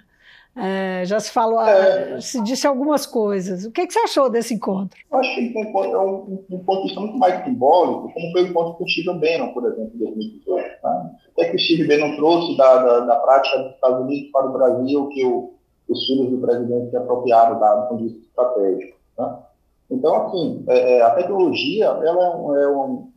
É, 0.58 1.04
já 1.06 1.20
se 1.20 1.32
falou, 1.32 1.62
é, 1.62 2.22
se 2.22 2.42
disse 2.42 2.66
algumas 2.66 3.06
coisas. 3.06 3.66
O 3.66 3.72
que, 3.72 3.86
que, 3.86 3.94
você 3.94 4.00
achou 4.00 4.30
desse 4.30 4.54
encontro? 4.54 4.98
Eu 5.12 5.18
acho 5.20 5.36
que 5.36 5.58
é 5.58 5.98
um, 5.98 6.46
um, 6.50 6.60
ponto 6.60 6.82
de 6.82 6.88
vista 6.88 7.02
muito 7.02 7.18
mais 7.18 7.44
simbólico, 7.44 8.14
como 8.14 8.32
foi 8.32 8.44
o 8.44 8.48
encontro 8.48 8.74
com 8.76 8.86
o 8.86 8.90
Steve 8.90 9.20
Bannon, 9.20 9.54
por 9.54 9.66
exemplo, 9.66 9.92
em 9.94 9.98
2018. 9.98 10.82
Tá? 10.82 11.12
O 11.30 11.36
que, 11.36 11.42
é 11.44 11.50
que 11.50 11.56
o 11.58 11.60
Steve 11.60 11.88
Bannon 11.88 12.16
trouxe 12.16 12.56
da, 12.56 12.78
da, 12.78 13.00
da, 13.02 13.16
prática 13.18 13.58
dos 13.58 13.74
Estados 13.74 14.00
Unidos 14.06 14.32
para 14.32 14.46
o 14.46 14.54
Brasil, 14.54 15.10
que 15.10 15.26
o, 15.26 15.54
os 15.90 16.06
filhos 16.06 16.30
do 16.30 16.38
presidente 16.38 16.90
se 16.90 16.98
apropriaram 16.98 17.60
da, 17.60 17.76
do 17.76 17.90
ponto 17.90 17.98
de 17.98 18.14
vista 18.14 18.22
estratégico. 18.30 18.98
Tá? 19.18 19.45
Então, 19.90 20.16
assim, 20.16 20.64
é, 20.68 20.98
é, 20.98 21.02
a 21.02 21.12
tecnologia 21.12 21.86
ela 21.86 22.26
é 22.26 22.36
um, 22.36 22.56
é 22.56 22.70
um 22.70 23.12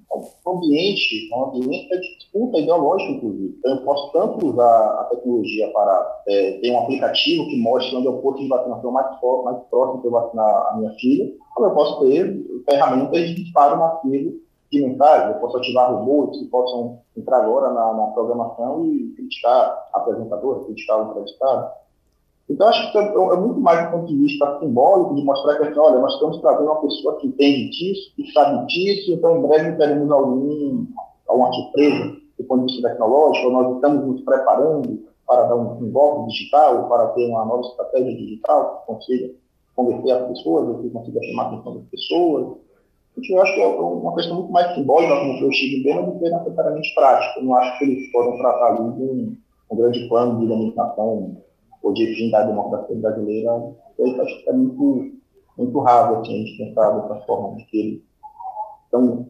ambiente, 0.47 1.31
um 1.33 1.45
ambiente 1.45 1.89
de 1.89 2.19
disputa 2.19 2.59
ideológica, 2.59 3.13
inclusive. 3.13 3.57
Então, 3.59 3.77
eu 3.77 3.85
posso 3.85 4.13
tanto 4.13 4.47
usar 4.47 5.01
a 5.01 5.05
tecnologia 5.11 5.71
para 5.73 6.23
é, 6.29 6.53
ter 6.61 6.71
um 6.71 6.81
aplicativo 6.81 7.47
que 7.47 7.61
mostre 7.61 7.97
onde 7.97 8.07
é 8.07 8.11
o 8.11 8.19
posto 8.19 8.43
de 8.43 8.49
vacinação 8.49 8.91
mais, 8.91 9.07
mais 9.45 9.59
próximo 9.71 10.01
para 10.01 10.09
eu 10.09 10.13
vacinar 10.13 10.73
a 10.73 10.77
minha 10.77 10.93
filha, 10.95 11.33
como 11.55 11.69
eu 11.69 11.75
posso 11.75 12.01
ter 12.01 12.47
ferramentas 12.69 13.29
de 13.29 13.35
disparo 13.35 13.79
massivo 13.79 14.49
de 14.71 14.87
mensagens. 14.87 15.35
Eu 15.35 15.41
posso 15.41 15.57
ativar 15.57 15.93
robôs 15.93 16.39
que 16.39 16.45
possam 16.47 17.01
entrar 17.17 17.39
agora 17.39 17.73
na, 17.73 17.95
na 17.95 18.07
programação 18.09 18.85
e 18.87 19.15
criticar 19.15 19.89
apresentador, 19.93 20.65
criticar 20.67 21.01
o 21.01 21.11
entrevistado. 21.11 21.71
Então, 22.51 22.67
acho 22.67 22.93
que 22.93 22.99
é, 22.99 23.03
é 23.03 23.37
muito 23.37 23.61
mais 23.61 23.85
do 23.85 23.91
ponto 23.93 24.07
de 24.07 24.17
vista 24.17 24.59
simbólico, 24.59 25.15
de 25.15 25.23
mostrar 25.23 25.57
que, 25.57 25.65
assim, 25.65 25.79
olha, 25.79 25.99
nós 25.99 26.15
estamos 26.15 26.41
trazendo 26.41 26.65
uma 26.65 26.81
pessoa 26.81 27.17
que 27.17 27.27
entende 27.27 27.71
disso, 27.71 28.13
que 28.17 28.33
sabe 28.33 28.67
disso, 28.67 29.13
então 29.13 29.37
em 29.37 29.47
breve 29.47 29.77
teremos 29.77 30.11
algum, 30.11 30.87
alguma 31.29 31.53
surpresa 31.53 32.17
do 32.39 32.45
ponto 32.45 32.67
de 32.67 32.73
vista 32.73 32.89
tecnológico, 32.89 33.51
nós 33.51 33.75
estamos 33.75 34.07
nos 34.07 34.21
preparando 34.23 34.99
para 35.27 35.43
dar 35.43 35.57
um, 35.57 35.73
um 35.73 35.91
golpe 35.91 36.31
digital, 36.31 36.89
para 36.89 37.09
ter 37.09 37.29
uma 37.29 37.45
nova 37.45 37.61
estratégia 37.61 38.17
digital 38.17 38.79
que 38.79 38.95
consiga 38.95 39.31
converter 39.77 40.13
as 40.13 40.29
pessoas, 40.29 40.81
que 40.81 40.91
consiga 40.91 41.23
chamar 41.25 41.43
a 41.43 41.47
atenção 41.49 41.75
das 41.75 41.85
pessoas. 41.91 42.57
Então, 43.17 43.37
eu 43.37 43.43
acho 43.43 43.55
que 43.55 43.61
é 43.61 43.67
uma 43.67 44.15
questão 44.15 44.37
muito 44.37 44.53
mais 44.53 44.75
simbólica, 44.75 45.19
como 45.19 45.39
foi 45.39 45.49
o 45.49 45.53
Chico 45.53 45.85
bem, 45.85 46.07
do 46.07 46.19
que 46.19 46.31
necessariamente 46.31 46.95
prática. 46.95 47.41
Eu 47.41 47.45
não 47.45 47.55
acho 47.57 47.79
que 47.79 47.85
eles 47.85 48.13
podem 48.13 48.39
tratar 48.39 48.67
ali 48.69 48.93
de 48.93 49.03
um, 49.03 49.37
um 49.71 49.77
grande 49.77 50.09
plano 50.09 50.39
de 50.39 50.45
iluminação 50.47 51.37
ou 51.89 51.95
de 51.95 52.31
da 52.31 52.43
democracia 52.43 52.97
brasileira, 52.97 53.75
eu 53.99 54.23
acho 54.23 54.45
que 54.45 54.51
é 54.51 54.53
muito, 54.53 55.13
muito 55.57 55.79
raro 55.81 56.17
assim, 56.19 56.35
a 56.35 56.47
gente 56.47 56.59
pensar 56.59 56.91
dessa 56.91 57.27
forma, 57.27 57.57
de 57.57 57.65
que 57.65 57.79
eles 57.79 58.03
estão 58.85 59.27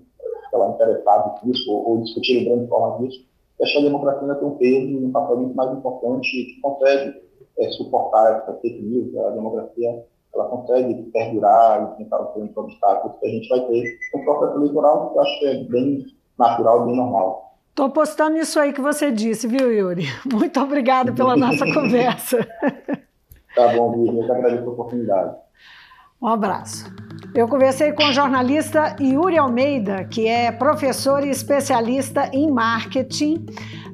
lá, 0.53 0.71
interessados 0.71 1.43
nisso, 1.45 1.71
ou, 1.71 1.89
ou 1.89 2.03
discutiram 2.03 2.45
grande 2.45 2.69
forma 2.69 2.99
disso. 2.99 3.27
Acho 3.63 3.73
que 3.73 3.79
a 3.79 3.83
democracia 3.83 4.23
ainda 4.23 4.35
tem 4.37 4.49
um 4.49 4.57
peso 4.57 5.07
um 5.07 5.13
papel 5.13 5.37
muito 5.39 5.57
mais 5.57 5.73
importante 5.73 6.31
que 6.31 6.61
consegue 6.61 7.23
é, 7.59 7.71
suportar 7.71 8.43
essa 8.43 8.53
fake 8.61 8.83
news, 8.83 9.17
a 9.17 9.31
democracia 9.31 10.05
ela 10.35 10.45
consegue 10.45 10.95
perdurar 11.11 11.81
e 11.81 11.93
enfrentar 11.93 12.23
os 12.23 12.57
obstáculos 12.57 13.19
que 13.19 13.27
a 13.27 13.31
gente 13.31 13.49
vai 13.49 13.61
ter 13.67 13.99
no 14.15 14.25
processo 14.25 14.59
eleitoral, 14.59 15.11
que 15.11 15.17
eu 15.17 15.23
acho 15.23 15.39
que 15.39 15.47
é 15.47 15.65
bem 15.65 16.07
natural, 16.39 16.87
bem 16.87 16.97
normal. 16.97 17.48
Estou 17.79 17.91
postando 17.91 18.37
isso 18.37 18.59
aí 18.59 18.73
que 18.73 18.81
você 18.81 19.13
disse, 19.13 19.47
viu, 19.47 19.73
Yuri? 19.73 20.09
Muito 20.29 20.59
obrigada 20.59 21.13
pela 21.13 21.37
nossa 21.37 21.65
conversa. 21.73 22.45
Tá 23.55 23.69
bom, 23.69 23.95
Yuri. 23.95 24.19
Eu 24.19 24.25
que 24.25 24.33
agradeço 24.33 24.65
a 24.65 24.73
oportunidade. 24.73 25.37
Um 26.21 26.27
abraço. 26.27 26.93
Eu 27.33 27.47
conversei 27.47 27.93
com 27.93 28.03
o 28.03 28.13
jornalista 28.13 28.97
Yuri 29.01 29.39
Almeida, 29.39 30.03
que 30.03 30.27
é 30.27 30.51
professor 30.51 31.25
e 31.25 31.31
especialista 31.31 32.29
em 32.33 32.51
marketing 32.51 33.47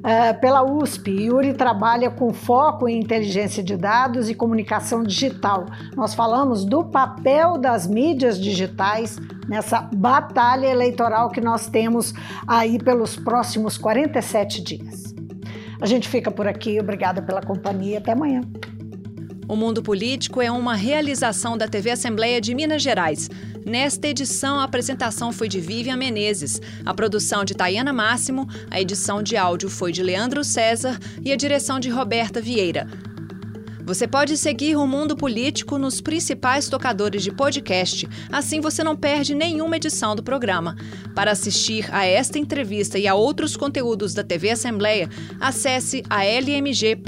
uh, 0.05 0.39
pela 0.39 0.63
USP. 0.63 1.09
Yuri 1.09 1.53
trabalha 1.53 2.11
com 2.11 2.31
foco 2.31 2.87
em 2.87 2.99
inteligência 2.99 3.63
de 3.63 3.75
dados 3.75 4.29
e 4.29 4.35
comunicação 4.35 5.03
digital. 5.03 5.65
Nós 5.95 6.13
falamos 6.13 6.63
do 6.63 6.85
papel 6.85 7.57
das 7.57 7.87
mídias 7.87 8.39
digitais 8.39 9.17
nessa 9.49 9.81
batalha 9.81 10.67
eleitoral 10.67 11.29
que 11.29 11.41
nós 11.41 11.67
temos 11.67 12.13
aí 12.47 12.77
pelos 12.77 13.15
próximos 13.15 13.77
47 13.77 14.61
dias. 14.61 15.15
A 15.81 15.85
gente 15.87 16.07
fica 16.07 16.31
por 16.31 16.47
aqui. 16.47 16.79
Obrigada 16.79 17.21
pela 17.21 17.41
companhia. 17.41 17.97
Até 17.97 18.11
amanhã. 18.13 18.41
O 19.47 19.55
Mundo 19.55 19.83
Político 19.83 20.41
é 20.41 20.49
uma 20.49 20.75
realização 20.75 21.55
da 21.55 21.67
TV 21.67 21.91
Assembleia 21.91 22.41
de 22.41 22.55
Minas 22.55 22.81
Gerais. 22.81 23.29
Nesta 23.65 24.07
edição, 24.07 24.59
a 24.59 24.63
apresentação 24.63 25.33
foi 25.33 25.49
de 25.49 25.59
Vivian 25.59 25.97
Menezes, 25.97 26.61
a 26.85 26.93
produção 26.93 27.43
de 27.43 27.55
Tayana 27.55 27.91
Máximo, 27.91 28.47
a 28.69 28.79
edição 28.79 29.23
de 29.23 29.35
áudio 29.35 29.71
foi 29.71 29.91
de 29.91 30.03
Leandro 30.03 30.43
César 30.43 30.99
e 31.23 31.31
a 31.31 31.35
direção 31.35 31.79
de 31.79 31.89
Roberta 31.89 32.39
Vieira. 32.39 32.87
Você 33.83 34.07
pode 34.07 34.37
seguir 34.37 34.75
o 34.75 34.85
Mundo 34.85 35.15
Político 35.15 35.79
nos 35.79 35.99
principais 35.99 36.69
tocadores 36.69 37.23
de 37.23 37.31
podcast, 37.31 38.07
assim 38.31 38.61
você 38.61 38.83
não 38.83 38.95
perde 38.95 39.33
nenhuma 39.33 39.77
edição 39.77 40.15
do 40.15 40.21
programa. 40.21 40.75
Para 41.15 41.31
assistir 41.31 41.87
a 41.91 42.05
esta 42.05 42.37
entrevista 42.37 42.99
e 42.99 43.07
a 43.07 43.15
outros 43.15 43.57
conteúdos 43.57 44.13
da 44.13 44.23
TV 44.23 44.51
Assembleia, 44.51 45.09
acesse 45.39 46.03
a 46.07 46.23
lmg.gov.br/tv. 46.23 47.05